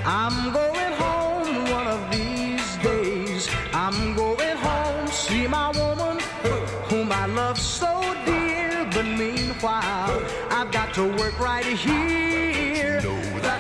I'm 0.07 0.53
going 0.53 0.93
home 0.93 1.69
one 1.73 1.88
of 1.88 2.01
these 2.12 2.77
days. 2.85 3.51
I'm 3.73 4.14
going 4.14 4.57
home, 4.59 5.09
see 5.09 5.49
my 5.49 5.71
woman, 5.73 6.21
whom 6.88 7.11
I 7.11 7.27
love 7.27 7.59
so 7.59 8.01
dear. 8.25 8.88
But 8.95 9.07
meanwhile, 9.07 10.23
I've 10.51 10.71
got 10.71 10.95
to 10.95 11.05
work 11.19 11.37
right 11.40 11.66
here. 11.66 12.30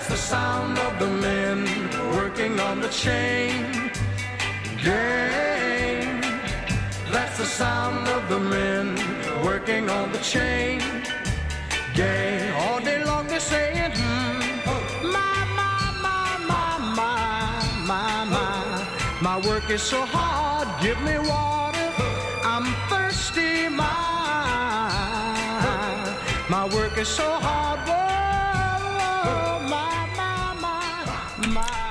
That's 0.00 0.12
the 0.12 0.16
sound 0.16 0.78
of 0.78 0.98
the 0.98 1.08
men 1.08 1.66
working 2.16 2.58
on 2.58 2.80
the 2.80 2.88
chain 2.88 3.92
gang. 4.82 6.22
That's 7.12 7.36
the 7.36 7.44
sound 7.44 8.08
of 8.08 8.26
the 8.30 8.40
men 8.40 8.96
working 9.44 9.90
on 9.90 10.10
the 10.10 10.18
chain 10.20 10.80
gang. 11.94 12.50
All 12.62 12.80
day 12.80 13.04
long 13.04 13.26
they're 13.26 13.40
saying, 13.40 13.92
hmm, 13.94 15.12
my, 15.12 15.44
my, 15.60 15.92
my, 16.00 16.38
my, 16.48 16.78
my, 16.96 17.60
my, 17.86 18.24
my. 18.24 19.20
My 19.20 19.36
work 19.46 19.68
is 19.68 19.82
so 19.82 20.00
hard, 20.06 20.66
give 20.80 20.98
me 21.02 21.18
water. 21.18 21.92
I'm 22.42 22.64
thirsty, 22.88 23.68
my. 23.68 24.00
My 26.48 26.64
work 26.74 26.96
is 26.96 27.06
so 27.06 27.30
hard, 27.46 27.78
whoa, 27.86 28.19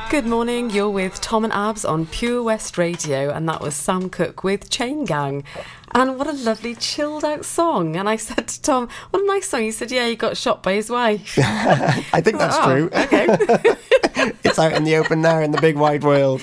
Good 0.10 0.26
morning, 0.26 0.72
you're 0.72 0.90
with 0.90 1.22
Tom 1.22 1.44
and 1.44 1.54
Abz 1.54 1.88
on 1.88 2.08
Pure 2.08 2.42
West 2.42 2.80
Radio, 2.80 3.30
and 3.30 3.48
that 3.48 3.62
was 3.62 3.76
Sam 3.76 4.10
Cooke 4.10 4.44
with 4.44 4.72
Chain 4.72 5.06
Gang. 5.06 5.44
And 5.92 6.18
what 6.18 6.28
a 6.28 6.34
lovely 6.34 6.76
chilled 6.76 7.26
out 7.26 7.46
song. 7.46 7.96
And 7.96 8.08
I 8.08 8.16
said 8.16 8.48
to 8.48 8.62
Tom, 8.62 8.90
What 9.10 9.24
a 9.24 9.26
nice 9.26 9.50
song. 9.50 9.62
He 9.62 9.72
said, 9.72 9.92
Yeah, 9.92 10.08
he 10.08 10.16
got 10.16 10.38
shot 10.38 10.64
by 10.64 10.74
his 10.74 10.90
wife. 10.90 11.38
I 11.42 12.22
think 12.22 12.38
that's 12.38 12.58
Oh, 12.60 12.66
true. 12.66 12.86
Okay. 12.94 13.28
it's 14.44 14.60
out 14.60 14.74
in 14.74 14.84
the 14.84 14.96
open 14.96 15.22
now 15.22 15.40
in 15.40 15.52
the 15.52 15.62
big 15.62 15.76
wide 15.78 16.04
world. 16.04 16.42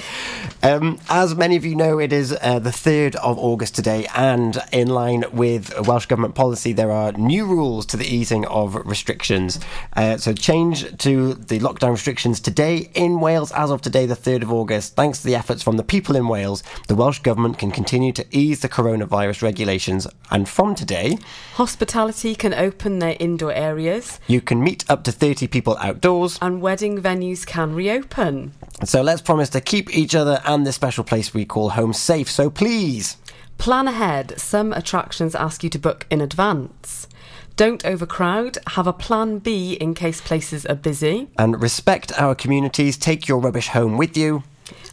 Um, 0.63 0.99
as 1.09 1.35
many 1.35 1.57
of 1.57 1.65
you 1.65 1.77
know, 1.77 1.99
it 2.01 2.13
is 2.13 2.37
uh, 2.41 2.59
the 2.59 2.71
3rd 2.71 3.15
of 3.17 3.39
August 3.39 3.77
today, 3.77 4.07
and 4.17 4.59
in 4.73 4.89
line 4.89 5.25
with 5.33 5.73
Welsh 5.87 6.07
Government 6.07 6.35
policy, 6.35 6.73
there 6.73 6.91
are 6.91 7.13
new 7.13 7.45
rules 7.47 7.87
to 7.87 7.97
the 7.97 8.07
easing 8.07 8.47
of 8.47 8.75
restrictions. 8.75 9.61
Uh, 9.95 10.17
so, 10.17 10.33
change 10.33 10.97
to 10.99 11.35
the 11.35 11.61
lockdown 11.61 11.93
restrictions 11.93 12.41
today 12.41 12.91
in 12.95 13.21
Wales 13.21 13.53
as 13.53 13.71
of 13.71 13.81
today, 13.83 14.07
the 14.07 14.17
3rd 14.17 14.43
of 14.43 14.53
August. 14.53 14.97
Thanks 14.97 15.21
to 15.21 15.27
the 15.27 15.37
efforts 15.37 15.63
from 15.63 15.77
the 15.77 15.85
people 15.85 16.17
in 16.17 16.27
Wales, 16.27 16.65
the 16.89 16.97
Welsh 16.97 17.21
Government 17.21 17.59
can 17.59 17.71
continue 17.71 18.13
to 18.13 18.27
ease 18.31 18.61
the 18.61 18.69
coronavirus 18.69 19.36
regulations, 19.43 20.07
and 20.31 20.49
from 20.49 20.75
today, 20.75 21.19
Hospitality 21.55 22.35
can 22.35 22.53
open 22.55 22.99
their 22.99 23.17
indoor 23.19 23.53
areas, 23.53 24.21
you 24.27 24.41
can 24.41 24.63
meet 24.63 24.85
up 24.91 25.03
to 25.05 25.13
30 25.13 25.47
people 25.49 25.77
outdoors. 25.79 26.39
and 26.43 26.61
wedding 26.61 27.01
venues 27.01 27.47
can 27.47 27.75
reopen. 27.75 28.53
So, 28.85 29.01
let's 29.03 29.23
promise 29.23 29.49
to 29.51 29.61
keep 29.61 29.95
each 29.97 30.15
other 30.15 30.41
and 30.45 30.67
this 30.67 30.75
special 30.75 31.05
place 31.05 31.33
we 31.33 31.45
call 31.45 31.71
home 31.71 31.93
safe. 31.93 32.31
So, 32.31 32.51
please. 32.51 33.17
Plan 33.59 33.89
ahead. 33.89 34.39
Some 34.39 34.73
attractions 34.75 35.35
ask 35.35 35.65
you 35.65 35.71
to 35.71 35.79
book 35.79 36.07
in 36.11 36.21
advance. 36.21 37.09
Don't 37.57 37.87
overcrowd. 37.87 38.59
Have 38.69 38.87
a 38.87 38.93
plan 38.93 39.39
B 39.39 39.73
in 39.81 39.95
case 39.95 40.21
places 40.21 40.67
are 40.67 40.75
busy. 40.75 41.29
and 41.39 41.63
respect 41.63 42.13
our 42.21 42.35
communities. 42.35 42.99
Take 42.99 43.27
your 43.29 43.39
rubbish 43.39 43.69
home 43.69 43.97
with 43.97 44.15
you. 44.15 44.43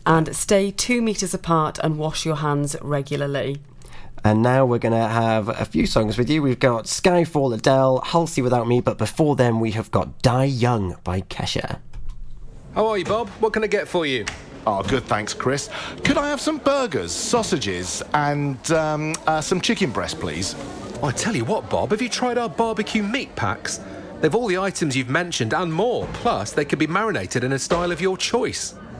And 0.05 0.33
stay 0.35 0.71
two 0.71 1.01
metres 1.01 1.33
apart 1.33 1.77
and 1.83 1.97
wash 1.97 2.25
your 2.25 2.37
hands 2.37 2.75
regularly. 2.81 3.59
And 4.25 4.41
now 4.41 4.65
we're 4.65 4.79
going 4.79 4.93
to 4.93 5.07
have 5.07 5.49
a 5.49 5.65
few 5.65 5.85
songs 5.85 6.17
with 6.17 6.29
you. 6.29 6.41
We've 6.41 6.59
got 6.59 6.85
Skyfall, 6.85 7.53
Adele, 7.53 8.01
Halsey 8.05 8.41
Without 8.41 8.67
Me, 8.67 8.79
but 8.79 8.97
before 8.97 9.35
them 9.35 9.59
we 9.59 9.71
have 9.71 9.91
got 9.91 10.21
Die 10.21 10.45
Young 10.45 10.95
by 11.03 11.21
Kesha. 11.21 11.79
How 12.73 12.87
are 12.87 12.97
you, 12.97 13.05
Bob? 13.05 13.29
What 13.39 13.53
can 13.53 13.63
I 13.63 13.67
get 13.67 13.87
for 13.87 14.05
you? 14.05 14.25
Oh, 14.65 14.81
good, 14.81 15.03
thanks, 15.03 15.33
Chris. 15.33 15.69
Could 16.05 16.17
I 16.17 16.29
have 16.29 16.39
some 16.39 16.57
burgers, 16.57 17.11
sausages, 17.11 18.01
and 18.13 18.71
um, 18.71 19.13
uh, 19.27 19.41
some 19.41 19.59
chicken 19.59 19.91
breast, 19.91 20.19
please? 20.21 20.55
I 21.03 21.11
tell 21.11 21.35
you 21.35 21.43
what, 21.43 21.69
Bob, 21.69 21.91
have 21.91 22.01
you 22.01 22.07
tried 22.07 22.37
our 22.37 22.47
barbecue 22.47 23.03
meat 23.03 23.35
packs? 23.35 23.81
They've 24.21 24.33
all 24.33 24.47
the 24.47 24.57
items 24.57 24.95
you've 24.95 25.09
mentioned 25.09 25.53
and 25.53 25.73
more. 25.73 26.07
Plus, 26.13 26.53
they 26.53 26.63
can 26.63 26.79
be 26.79 26.87
marinated 26.87 27.43
in 27.43 27.51
a 27.51 27.59
style 27.59 27.91
of 27.91 27.99
your 27.99 28.15
choice. 28.15 28.73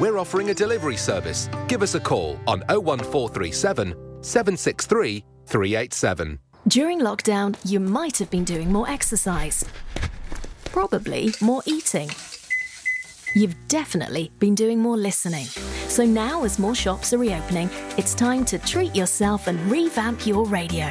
We're 0.00 0.18
offering 0.18 0.50
a 0.50 0.54
delivery 0.54 0.96
service. 0.96 1.48
Give 1.68 1.82
us 1.82 1.94
a 1.94 2.00
call 2.00 2.38
on 2.48 2.60
01437 2.68 3.94
763 4.22 5.24
387. 5.46 6.38
During 6.66 7.00
lockdown, 7.00 7.56
you 7.64 7.78
might 7.78 8.18
have 8.18 8.30
been 8.30 8.44
doing 8.44 8.72
more 8.72 8.88
exercise. 8.88 9.64
Probably 10.64 11.32
more 11.40 11.62
eating. 11.66 12.10
You've 13.36 13.54
definitely 13.68 14.32
been 14.40 14.54
doing 14.54 14.80
more 14.80 14.96
listening. 14.96 15.44
So 15.88 16.04
now, 16.04 16.44
as 16.44 16.58
more 16.58 16.74
shops 16.74 17.12
are 17.12 17.18
reopening, 17.18 17.70
it's 17.96 18.14
time 18.14 18.44
to 18.46 18.58
treat 18.58 18.96
yourself 18.96 19.46
and 19.46 19.60
revamp 19.70 20.26
your 20.26 20.44
radio. 20.46 20.90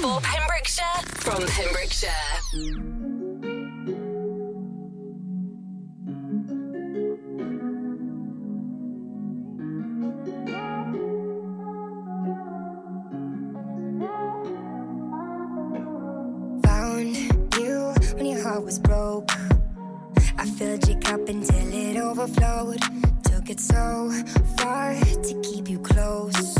For 0.00 0.20
Pembrokeshire, 0.20 1.02
from 1.16 1.46
Pembrokeshire. 1.46 3.08
was 18.68 18.78
broke. 18.78 19.30
I 20.36 20.44
filled 20.44 20.86
your 20.86 21.00
cup 21.00 21.26
until 21.26 21.72
it 21.72 21.96
overflowed. 21.96 22.82
Took 23.24 23.48
it 23.48 23.60
so 23.60 24.10
far 24.58 24.94
to 24.94 25.40
keep 25.42 25.70
you 25.70 25.78
close. 25.78 26.57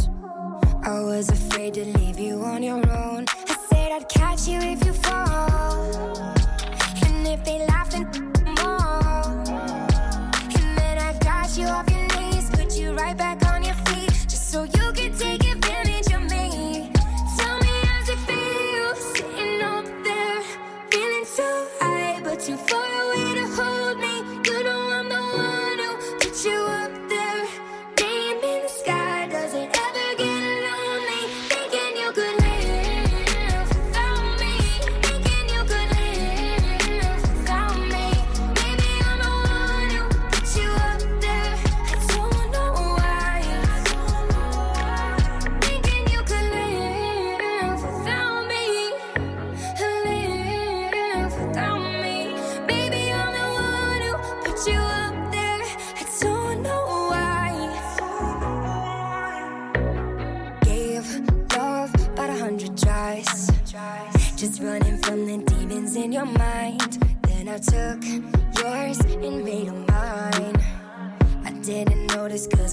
I 0.88 1.00
was 1.02 1.28
afraid 1.28 1.74
to 1.74 1.84
leave 1.84 2.18
you 2.18 2.42
on 2.42 2.62
your 2.62 2.78
own. 2.78 3.26
I 3.46 3.56
said 3.68 3.92
I'd 3.92 4.08
catch 4.08 4.48
you 4.48 4.58
if 4.58 4.82
you 4.86 4.94
fall. 4.94 6.16
And 7.04 7.26
if 7.26 7.44
they 7.44 7.58
laugh 7.66 7.92
and 7.94 8.37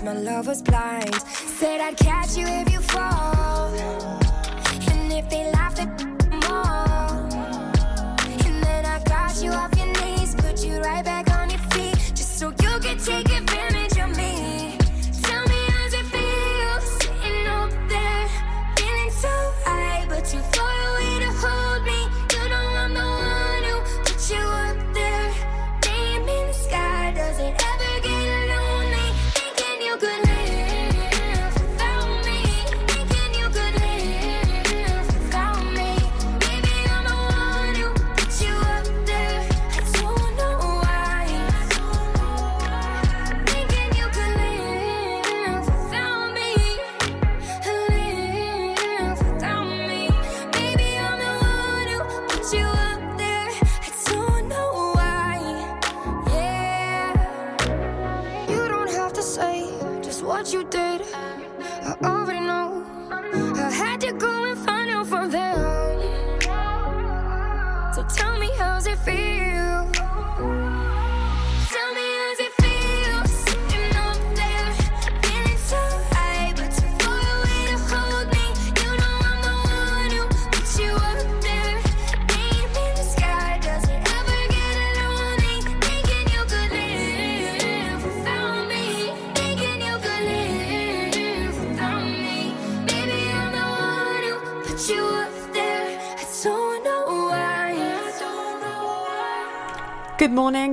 my 0.05 0.13
love 0.13 0.45
was 0.45 0.61
blind. 0.61 1.15
Said 1.57 1.81
I'd 1.81 1.97
catch 1.97 2.37
you 2.37 2.45
if 2.45 2.71
you. 2.71 2.74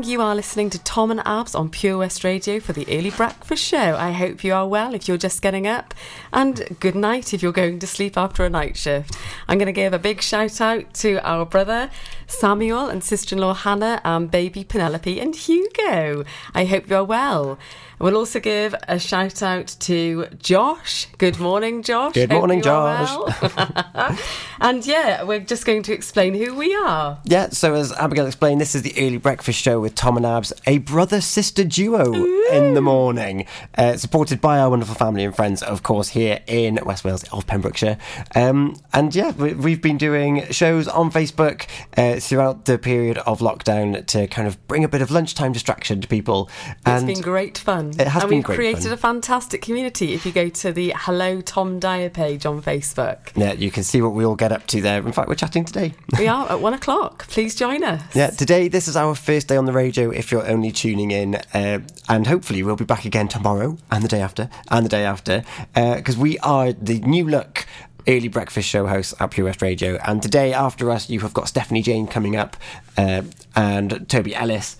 Morning. 0.02 0.18
You 0.18 0.22
are 0.22 0.34
listening 0.34 0.68
to 0.70 0.80
Tom 0.80 1.12
and 1.12 1.20
Abz 1.20 1.56
on 1.56 1.70
Pure 1.70 1.98
West 1.98 2.24
Radio 2.24 2.58
for 2.58 2.72
the 2.72 2.84
early 2.88 3.10
breakfast 3.10 3.62
show. 3.62 3.94
I 3.96 4.10
hope 4.10 4.42
you 4.42 4.52
are 4.52 4.66
well 4.66 4.94
if 4.94 5.06
you're 5.06 5.16
just 5.16 5.40
getting 5.42 5.68
up, 5.68 5.94
and 6.32 6.76
good 6.80 6.94
night 6.94 7.34
if 7.34 7.42
you're 7.42 7.52
going 7.52 7.78
to 7.78 7.86
sleep 7.86 8.16
after 8.16 8.44
a 8.44 8.50
night 8.50 8.76
shift. 8.76 9.16
I'm 9.48 9.58
going 9.58 9.66
to 9.66 9.72
give 9.72 9.92
a 9.92 9.98
big 9.98 10.22
shout 10.22 10.60
out 10.60 10.94
to 10.94 11.16
our 11.26 11.44
brother 11.44 11.90
Samuel 12.26 12.88
and 12.88 13.04
sister 13.04 13.34
in 13.34 13.40
law 13.40 13.54
Hannah 13.54 14.00
and 14.04 14.30
baby 14.30 14.64
Penelope 14.64 15.20
and 15.20 15.34
Hugo. 15.34 16.24
I 16.54 16.64
hope 16.64 16.88
you're 16.88 17.04
well. 17.04 17.58
We'll 17.98 18.16
also 18.16 18.40
give 18.40 18.74
a 18.88 18.98
shout 18.98 19.44
out 19.44 19.76
to 19.80 20.26
Josh. 20.38 21.06
Good 21.18 21.38
morning, 21.38 21.84
Josh. 21.84 22.14
Good 22.14 22.32
Hope 22.32 22.40
morning, 22.40 22.60
Josh. 22.60 23.16
well. 23.42 24.18
and 24.60 24.84
yeah, 24.84 25.22
we're 25.22 25.38
just 25.38 25.64
going 25.64 25.84
to 25.84 25.92
explain 25.92 26.34
who 26.34 26.52
we 26.54 26.74
are. 26.74 27.20
Yeah, 27.24 27.50
so 27.50 27.74
as 27.74 27.92
Abigail 27.92 28.26
explained, 28.26 28.60
this 28.60 28.74
is 28.74 28.82
the 28.82 28.92
early 28.98 29.18
breakfast 29.18 29.60
show 29.60 29.78
with 29.78 29.94
Tom 29.94 30.16
and 30.16 30.26
Abz, 30.26 30.52
a 30.66 30.78
brother 30.78 31.20
sister 31.20 31.62
duo 31.62 32.12
in 32.50 32.74
the 32.74 32.80
morning, 32.80 33.46
uh, 33.78 33.96
supported 33.96 34.40
by 34.40 34.58
our 34.58 34.68
wonderful 34.68 34.96
family 34.96 35.24
and 35.24 35.36
friends, 35.36 35.62
of 35.62 35.84
course, 35.84 36.08
here 36.08 36.21
in 36.46 36.78
West 36.84 37.04
Wales 37.04 37.24
of 37.32 37.46
Pembrokeshire. 37.46 37.98
Um, 38.34 38.76
and 38.92 39.14
yeah, 39.14 39.32
we, 39.32 39.54
we've 39.54 39.82
been 39.82 39.98
doing 39.98 40.44
shows 40.50 40.88
on 40.88 41.10
Facebook 41.10 41.66
uh, 41.96 42.20
throughout 42.20 42.64
the 42.66 42.78
period 42.78 43.18
of 43.18 43.40
lockdown 43.40 44.04
to 44.06 44.26
kind 44.28 44.46
of 44.48 44.64
bring 44.68 44.84
a 44.84 44.88
bit 44.88 45.02
of 45.02 45.10
lunchtime 45.10 45.52
distraction 45.52 46.00
to 46.00 46.08
people. 46.08 46.48
It's 46.68 46.78
And 46.86 47.06
been 47.06 47.20
great 47.20 47.58
fun. 47.58 47.90
It 47.98 48.06
has 48.08 48.08
been 48.08 48.08
great. 48.08 48.22
and 48.22 48.30
been 48.30 48.36
we've 48.38 48.44
great 48.44 48.56
created 48.56 48.82
fun. 48.84 48.92
a 48.92 48.96
fantastic 48.96 49.62
community 49.62 50.14
if 50.14 50.24
you 50.26 50.32
go 50.32 50.48
to 50.48 50.72
the 50.72 50.92
Hello 50.96 51.40
Tom 51.40 51.78
Dyer 51.78 52.10
page 52.10 52.46
on 52.46 52.62
Facebook. 52.62 53.30
yeah, 53.36 53.52
you 53.52 53.70
can 53.70 53.82
see 53.84 54.00
what 54.02 54.14
we 54.14 54.24
all 54.24 54.36
get 54.36 54.52
up 54.52 54.66
to 54.68 54.80
there. 54.80 54.98
In 55.04 55.12
fact, 55.12 55.28
we're 55.28 55.34
chatting 55.34 55.64
today. 55.64 55.94
We 56.18 56.28
are 56.28 56.48
at 56.52 56.60
one 56.60 56.74
o'clock. 56.74 57.26
Please 57.28 57.54
join 57.56 57.82
us. 57.82 58.00
Yeah, 58.14 58.30
today 58.30 58.68
this 58.68 58.86
is 58.86 58.96
our 58.96 59.14
first 59.14 59.48
day 59.48 59.56
on 59.56 59.64
the 59.64 59.72
radio. 59.72 60.10
If 60.10 60.30
you're 60.30 60.46
only 60.46 60.70
tuning 60.70 61.10
in, 61.10 61.36
uh, 61.54 61.80
and 62.08 62.26
hopefully 62.26 62.62
we'll 62.62 62.76
be 62.76 62.84
back 62.84 63.04
again 63.04 63.26
tomorrow 63.28 63.76
and 63.90 64.04
the 64.04 64.08
day 64.08 64.20
after 64.20 64.48
and 64.70 64.84
the 64.84 64.88
day 64.88 65.04
after, 65.04 65.42
because 65.74 66.11
we 66.16 66.38
are 66.38 66.72
the 66.72 67.00
new 67.00 67.28
look. 67.28 67.66
Early 68.08 68.26
breakfast 68.26 68.68
show 68.68 68.86
host 68.88 69.14
at 69.20 69.30
Pure 69.30 69.46
West 69.46 69.62
Radio, 69.62 69.96
and 70.04 70.20
today 70.20 70.52
after 70.52 70.90
us, 70.90 71.08
you 71.08 71.20
have 71.20 71.32
got 71.32 71.46
Stephanie 71.46 71.82
Jane 71.82 72.08
coming 72.08 72.34
up, 72.34 72.56
uh, 72.96 73.22
and 73.54 74.08
Toby 74.08 74.34
Ellis, 74.34 74.76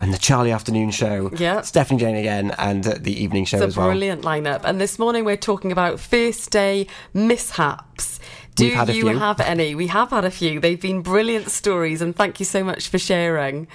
and 0.00 0.14
the 0.14 0.18
Charlie 0.18 0.50
Afternoon 0.50 0.90
Show. 0.90 1.30
Yeah. 1.36 1.60
Stephanie 1.60 2.00
Jane 2.00 2.16
again, 2.16 2.52
and 2.56 2.86
uh, 2.86 2.94
the 2.98 3.12
evening 3.22 3.44
show 3.44 3.58
It's 3.58 3.64
a 3.64 3.66
as 3.66 3.76
well. 3.76 3.88
brilliant 3.88 4.22
lineup. 4.22 4.62
And 4.64 4.80
this 4.80 4.98
morning 4.98 5.26
we're 5.26 5.36
talking 5.36 5.72
about 5.72 6.00
first 6.00 6.50
day 6.50 6.86
mishaps. 7.12 8.18
Do 8.54 8.64
We've 8.64 8.74
had 8.74 8.88
a 8.88 8.94
you 8.94 9.08
have 9.08 9.40
any? 9.40 9.74
We 9.74 9.88
have 9.88 10.08
had 10.08 10.24
a 10.24 10.30
few. 10.30 10.58
They've 10.58 10.80
been 10.80 11.02
brilliant 11.02 11.50
stories, 11.50 12.00
and 12.00 12.16
thank 12.16 12.40
you 12.40 12.46
so 12.46 12.64
much 12.64 12.88
for 12.88 12.98
sharing. 12.98 13.68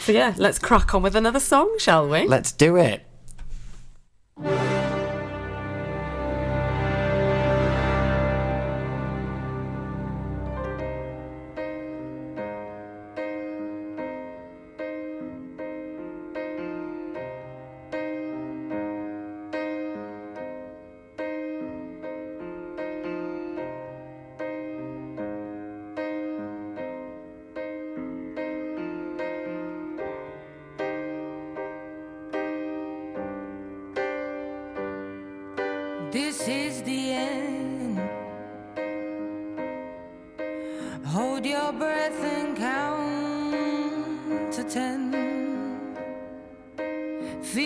So, 0.00 0.10
yeah, 0.10 0.34
let's 0.36 0.58
crack 0.58 0.94
on 0.96 1.02
with 1.02 1.14
another 1.14 1.38
song, 1.38 1.72
shall 1.78 2.08
we? 2.08 2.26
Let's 2.26 2.50
do 2.50 2.76
it. 2.76 3.06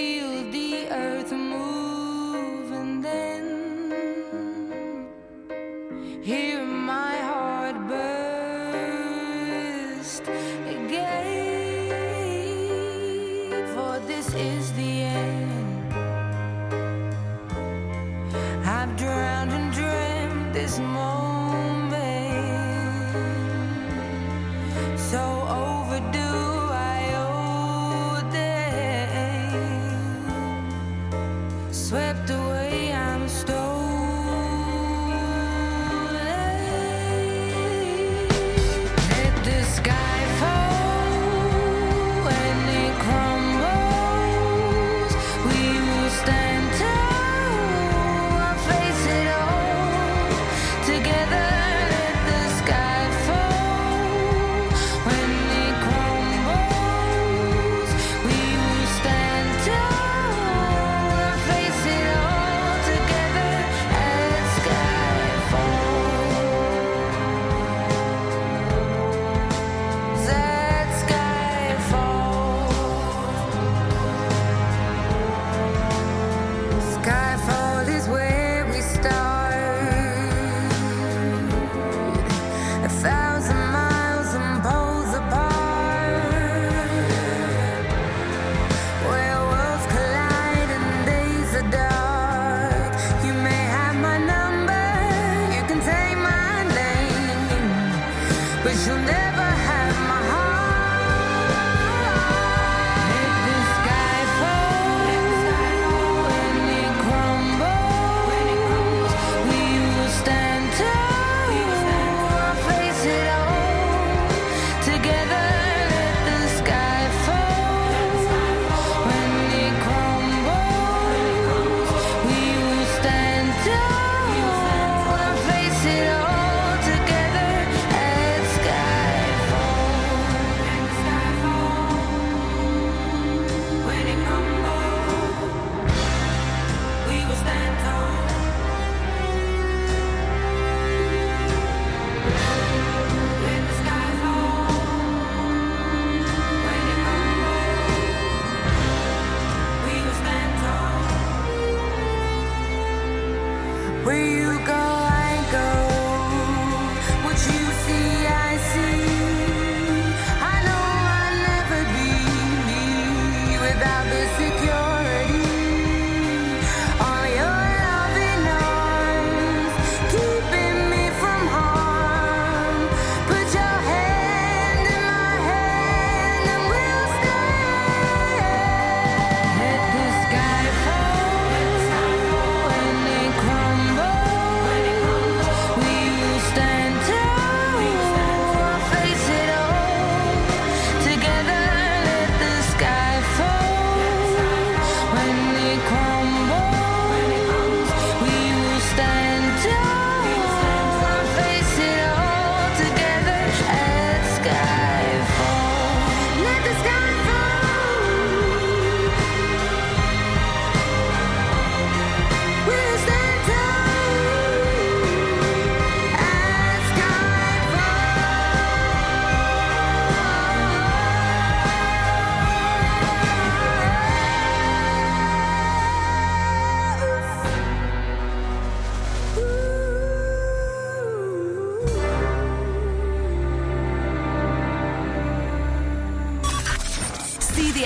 Feel 0.06 0.44
the 0.52 0.86
earth 0.92 1.32
move 1.32 1.85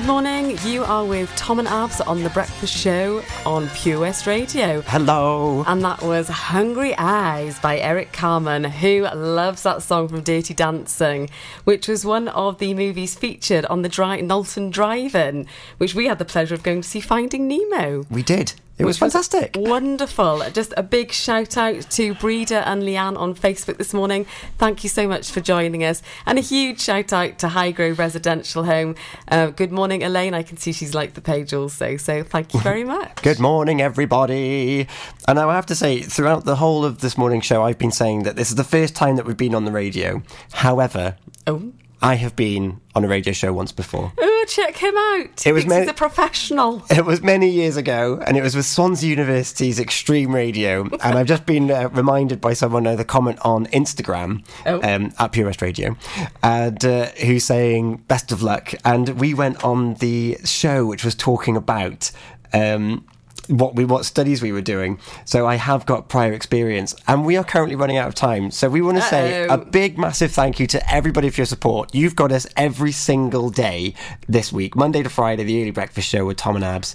Good 0.00 0.06
morning. 0.06 0.56
You 0.64 0.82
are 0.84 1.04
with 1.04 1.30
Tom 1.36 1.58
and 1.58 1.68
Abz 1.68 2.00
on 2.06 2.22
The 2.22 2.30
Breakfast 2.30 2.74
Show 2.74 3.22
on 3.44 3.68
Pure 3.68 4.00
West 4.00 4.26
Radio. 4.26 4.80
Hello. 4.80 5.62
And 5.66 5.84
that 5.84 6.00
was 6.00 6.26
Hungry 6.26 6.96
Eyes 6.96 7.58
by 7.58 7.78
Eric 7.78 8.10
Carmen, 8.10 8.64
who 8.64 9.02
loves 9.14 9.62
that 9.64 9.82
song 9.82 10.08
from 10.08 10.22
Dirty 10.22 10.54
Dancing, 10.54 11.28
which 11.64 11.86
was 11.86 12.06
one 12.06 12.28
of 12.28 12.56
the 12.56 12.72
movies 12.72 13.14
featured 13.14 13.66
on 13.66 13.82
the 13.82 13.90
dry- 13.90 14.22
Knowlton 14.22 14.70
Drive-In, 14.70 15.46
which 15.76 15.94
we 15.94 16.06
had 16.06 16.18
the 16.18 16.24
pleasure 16.24 16.54
of 16.54 16.62
going 16.62 16.80
to 16.80 16.88
see 16.88 17.00
Finding 17.00 17.46
Nemo. 17.46 18.06
We 18.08 18.22
did. 18.22 18.54
It 18.80 18.86
was 18.86 18.96
fantastic. 18.96 19.56
Wonderful. 19.58 20.42
Just 20.54 20.72
a 20.74 20.82
big 20.82 21.12
shout 21.12 21.58
out 21.58 21.82
to 21.90 22.14
Breeder 22.14 22.62
and 22.64 22.82
Leanne 22.82 23.18
on 23.18 23.34
Facebook 23.34 23.76
this 23.76 23.92
morning. 23.92 24.24
Thank 24.56 24.82
you 24.82 24.88
so 24.88 25.06
much 25.06 25.30
for 25.30 25.42
joining 25.42 25.84
us. 25.84 26.02
And 26.24 26.38
a 26.38 26.40
huge 26.40 26.80
shout 26.80 27.12
out 27.12 27.38
to 27.40 27.48
Highgrove 27.48 27.98
Residential 27.98 28.64
Home. 28.64 28.94
Uh, 29.28 29.48
good 29.48 29.70
morning, 29.70 30.02
Elaine. 30.02 30.32
I 30.32 30.42
can 30.42 30.56
see 30.56 30.72
she's 30.72 30.94
liked 30.94 31.14
the 31.14 31.20
page 31.20 31.52
also. 31.52 31.98
So 31.98 32.22
thank 32.22 32.54
you 32.54 32.60
very 32.60 32.84
much. 32.96 33.20
Good 33.20 33.38
morning, 33.38 33.82
everybody. 33.82 34.88
And 35.28 35.38
I 35.38 35.54
have 35.54 35.66
to 35.66 35.74
say, 35.74 36.00
throughout 36.00 36.46
the 36.46 36.56
whole 36.56 36.82
of 36.82 37.00
this 37.00 37.18
morning 37.18 37.42
show, 37.42 37.62
I've 37.62 37.76
been 37.76 37.92
saying 37.92 38.22
that 38.22 38.36
this 38.36 38.48
is 38.48 38.54
the 38.54 38.64
first 38.64 38.96
time 38.96 39.16
that 39.16 39.26
we've 39.26 39.36
been 39.36 39.54
on 39.54 39.66
the 39.66 39.72
radio. 39.72 40.22
However, 40.52 41.18
oh. 41.46 41.70
I 42.02 42.14
have 42.14 42.34
been 42.34 42.80
on 42.94 43.04
a 43.04 43.08
radio 43.08 43.32
show 43.32 43.52
once 43.52 43.72
before. 43.72 44.12
Oh, 44.18 44.44
check 44.48 44.76
him 44.76 44.94
out. 44.96 45.46
It 45.46 45.52
was 45.52 45.66
meant- 45.66 45.82
he's 45.82 45.90
a 45.90 45.94
professional. 45.94 46.82
It 46.90 47.04
was 47.04 47.22
many 47.22 47.48
years 47.50 47.76
ago, 47.76 48.20
and 48.26 48.36
it 48.36 48.42
was 48.42 48.56
with 48.56 48.64
Swansea 48.66 49.08
University's 49.10 49.78
Xtreme 49.78 50.32
Radio. 50.32 50.84
And 51.02 51.18
I've 51.18 51.26
just 51.26 51.44
been 51.46 51.70
uh, 51.70 51.88
reminded 51.92 52.40
by 52.40 52.54
someone 52.54 52.86
uh, 52.86 52.96
the 52.96 53.04
comment 53.04 53.38
on 53.42 53.66
Instagram 53.66 54.44
Oh. 54.66 54.80
um, 54.82 55.12
at 55.18 55.32
Pure 55.32 55.46
West 55.46 55.62
Radio, 55.62 55.96
and 56.42 56.82
uh, 56.84 57.06
who's 57.24 57.44
saying 57.44 57.98
best 58.08 58.32
of 58.32 58.42
luck. 58.42 58.72
And 58.84 59.20
we 59.20 59.34
went 59.34 59.62
on 59.62 59.94
the 59.94 60.38
show, 60.44 60.86
which 60.86 61.04
was 61.04 61.14
talking 61.14 61.56
about. 61.56 62.10
Um, 62.52 63.06
what 63.50 63.74
we 63.74 63.84
what 63.84 64.04
studies 64.04 64.42
we 64.42 64.52
were 64.52 64.60
doing. 64.60 64.98
So 65.24 65.46
I 65.46 65.56
have 65.56 65.86
got 65.86 66.08
prior 66.08 66.32
experience, 66.32 66.94
and 67.06 67.24
we 67.24 67.36
are 67.36 67.44
currently 67.44 67.76
running 67.76 67.96
out 67.96 68.08
of 68.08 68.14
time. 68.14 68.50
So 68.50 68.68
we 68.68 68.80
want 68.80 68.98
to 68.98 69.02
say 69.02 69.46
a 69.48 69.58
big, 69.58 69.98
massive 69.98 70.32
thank 70.32 70.60
you 70.60 70.66
to 70.68 70.92
everybody 70.92 71.30
for 71.30 71.40
your 71.40 71.46
support. 71.46 71.94
You've 71.94 72.16
got 72.16 72.32
us 72.32 72.46
every 72.56 72.92
single 72.92 73.50
day 73.50 73.94
this 74.28 74.52
week, 74.52 74.76
Monday 74.76 75.02
to 75.02 75.08
Friday, 75.08 75.44
the 75.44 75.60
early 75.60 75.70
breakfast 75.70 76.08
show 76.08 76.24
with 76.26 76.36
Tom 76.36 76.56
and 76.56 76.64
Abz. 76.64 76.94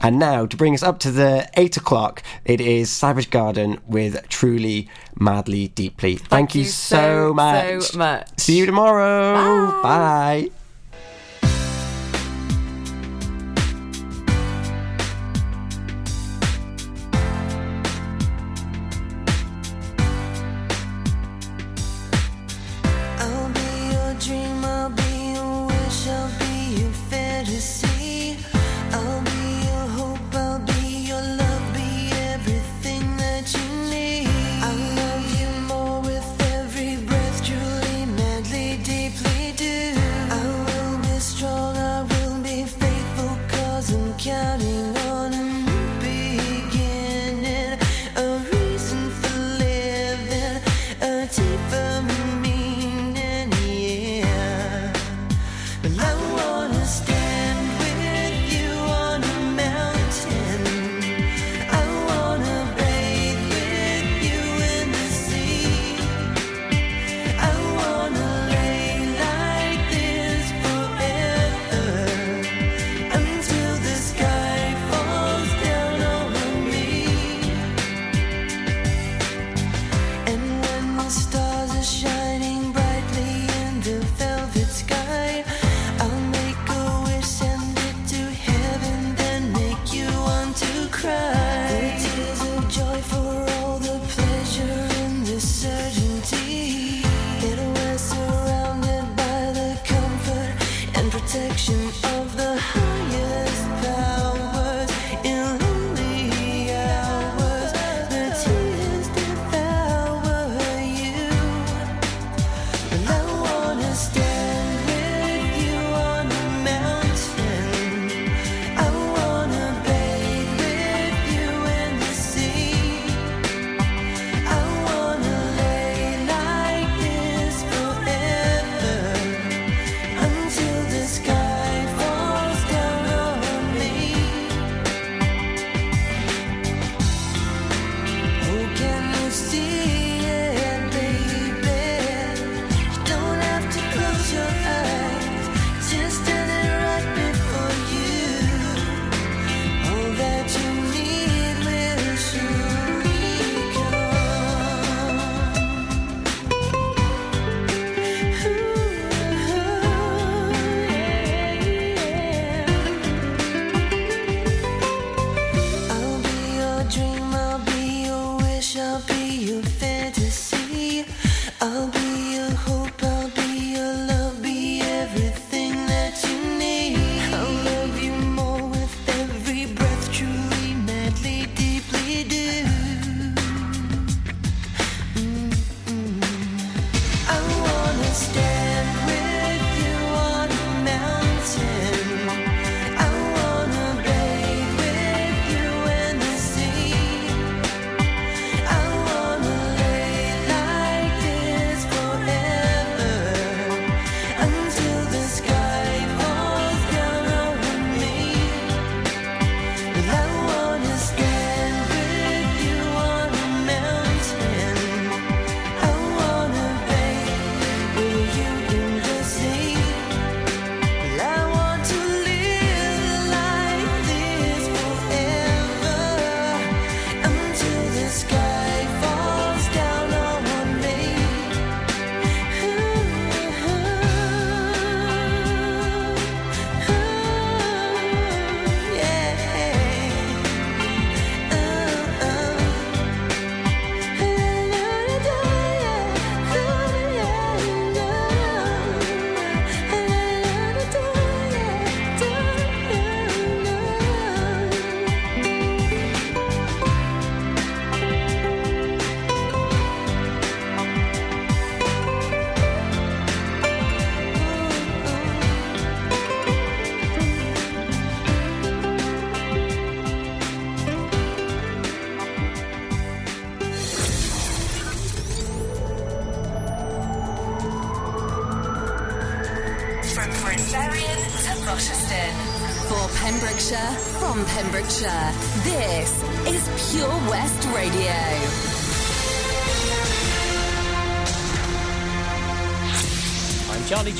And 0.00 0.18
now 0.18 0.46
to 0.46 0.56
bring 0.56 0.74
us 0.74 0.82
up 0.82 0.98
to 1.00 1.10
the 1.10 1.48
eight 1.56 1.76
o'clock, 1.76 2.22
it 2.44 2.60
is 2.60 2.90
Savage 2.90 3.30
Garden 3.30 3.80
with 3.86 4.28
Truly, 4.28 4.88
Madly, 5.18 5.68
Deeply. 5.68 6.16
Thank, 6.16 6.54
you, 6.54 6.62
you 6.62 6.68
so, 6.68 6.96
so, 6.96 7.34
much. 7.34 7.82
so 7.82 7.98
much. 7.98 8.28
See 8.38 8.58
you 8.58 8.66
tomorrow. 8.66 9.82
Bye. 9.82 10.50
I'll 10.52 10.61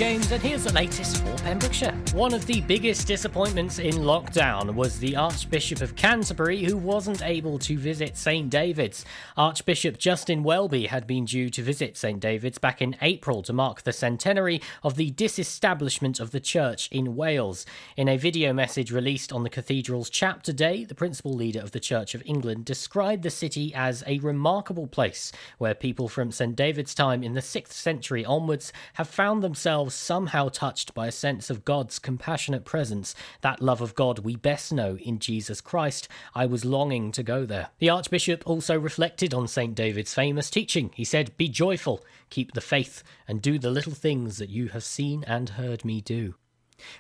James, 0.03 0.33
and 0.33 0.43
here's 0.43 0.65
the 0.65 0.73
latest 0.73 1.22
Pembrokeshire. 1.43 1.93
One 2.15 2.35
of 2.35 2.47
the 2.47 2.61
biggest 2.61 3.09
disappointments 3.09 3.81
in 3.81 3.95
lockdown 3.95 4.75
was 4.75 4.99
the 4.99 5.17
Archbishop 5.17 5.81
of 5.81 5.97
Canterbury, 5.97 6.63
who 6.63 6.77
wasn't 6.77 7.21
able 7.23 7.59
to 7.61 7.77
visit 7.77 8.17
St 8.17 8.49
David's. 8.49 9.05
Archbishop 9.37 9.99
Justin 9.99 10.45
Welby 10.45 10.87
had 10.87 11.07
been 11.07 11.25
due 11.25 11.51
to 11.51 11.63
visit 11.63 11.97
St 11.97 12.21
David's 12.21 12.59
back 12.59 12.81
in 12.81 12.97
April 13.03 13.43
to 13.43 13.53
mark 13.53 13.83
the 13.83 13.93
centenary 13.93 14.61
of 14.85 14.95
the 14.95 15.11
disestablishment 15.11 16.21
of 16.21 16.31
the 16.31 16.39
church 16.39 16.89
in 16.93 17.17
Wales. 17.17 17.67
In 17.97 18.09
a 18.09 18.17
video 18.17 18.53
message 18.53 18.93
released 18.93 19.33
on 19.33 19.43
the 19.43 19.51
cathedral's 19.51 20.11
chapter 20.11 20.53
day, 20.53 20.85
the 20.85 20.95
principal 20.95 21.33
leader 21.33 21.61
of 21.61 21.73
the 21.73 21.81
Church 21.81 22.15
of 22.15 22.23
England 22.25 22.67
described 22.67 23.25
the 23.25 23.31
city 23.31 23.75
as 23.75 24.05
a 24.07 24.21
remarkable 24.21 24.87
place 24.87 25.33
where 25.59 25.75
people 25.75 26.09
from 26.09 26.31
St 26.31 26.55
David's 26.55 26.95
time 26.95 27.25
in 27.25 27.35
the 27.35 27.41
6th 27.41 27.73
century 27.73 28.25
onwards 28.25 28.73
have 28.95 29.09
found 29.09 29.43
themselves 29.43 29.95
somehow 29.95 30.49
touched 30.49 30.95
by 30.95 31.09
a 31.09 31.13
sense 31.33 31.49
of 31.49 31.65
God's 31.65 31.99
compassionate 31.99 32.67
presence, 32.67 33.15
that 33.41 33.63
love 33.63 33.81
of 33.81 33.95
God 33.95 34.19
we 34.19 34.37
best 34.37 34.71
know 34.71 34.99
in 34.99 35.19
Jesus 35.19 35.63
Christ. 35.63 36.07
I 36.35 36.45
was 36.45 36.63
longing 36.63 37.11
to 37.13 37.23
go 37.23 37.47
there. 37.47 37.71
The 37.79 37.89
Archbishop 37.89 38.43
also 38.47 38.79
reflected 38.79 39.33
on 39.33 39.49
St. 39.49 39.75
David's 39.75 40.13
famous 40.13 40.51
teaching. 40.51 40.91
He 40.95 41.05
said, 41.05 41.35
Be 41.39 41.49
joyful, 41.49 42.05
keep 42.29 42.53
the 42.53 42.61
faith, 42.61 43.03
and 43.27 43.41
do 43.41 43.59
the 43.59 43.71
little 43.71 43.95
things 43.95 44.37
that 44.37 44.51
you 44.51 44.69
have 44.69 44.85
seen 44.85 45.25
and 45.27 45.49
heard 45.49 45.87
me 45.87 46.03
do. 46.03 46.35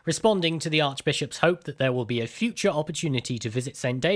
Responding 0.06 0.58
to 0.60 0.70
the 0.70 0.80
Archbishop's 0.80 1.38
hope 1.38 1.64
that 1.64 1.78
there 1.78 1.92
will 1.92 2.04
be 2.04 2.20
a 2.20 2.26
future 2.26 2.70
opportunity 2.70 3.38
to 3.38 3.50
visit 3.50 3.76
St. 3.76 4.00
David's, 4.00 4.10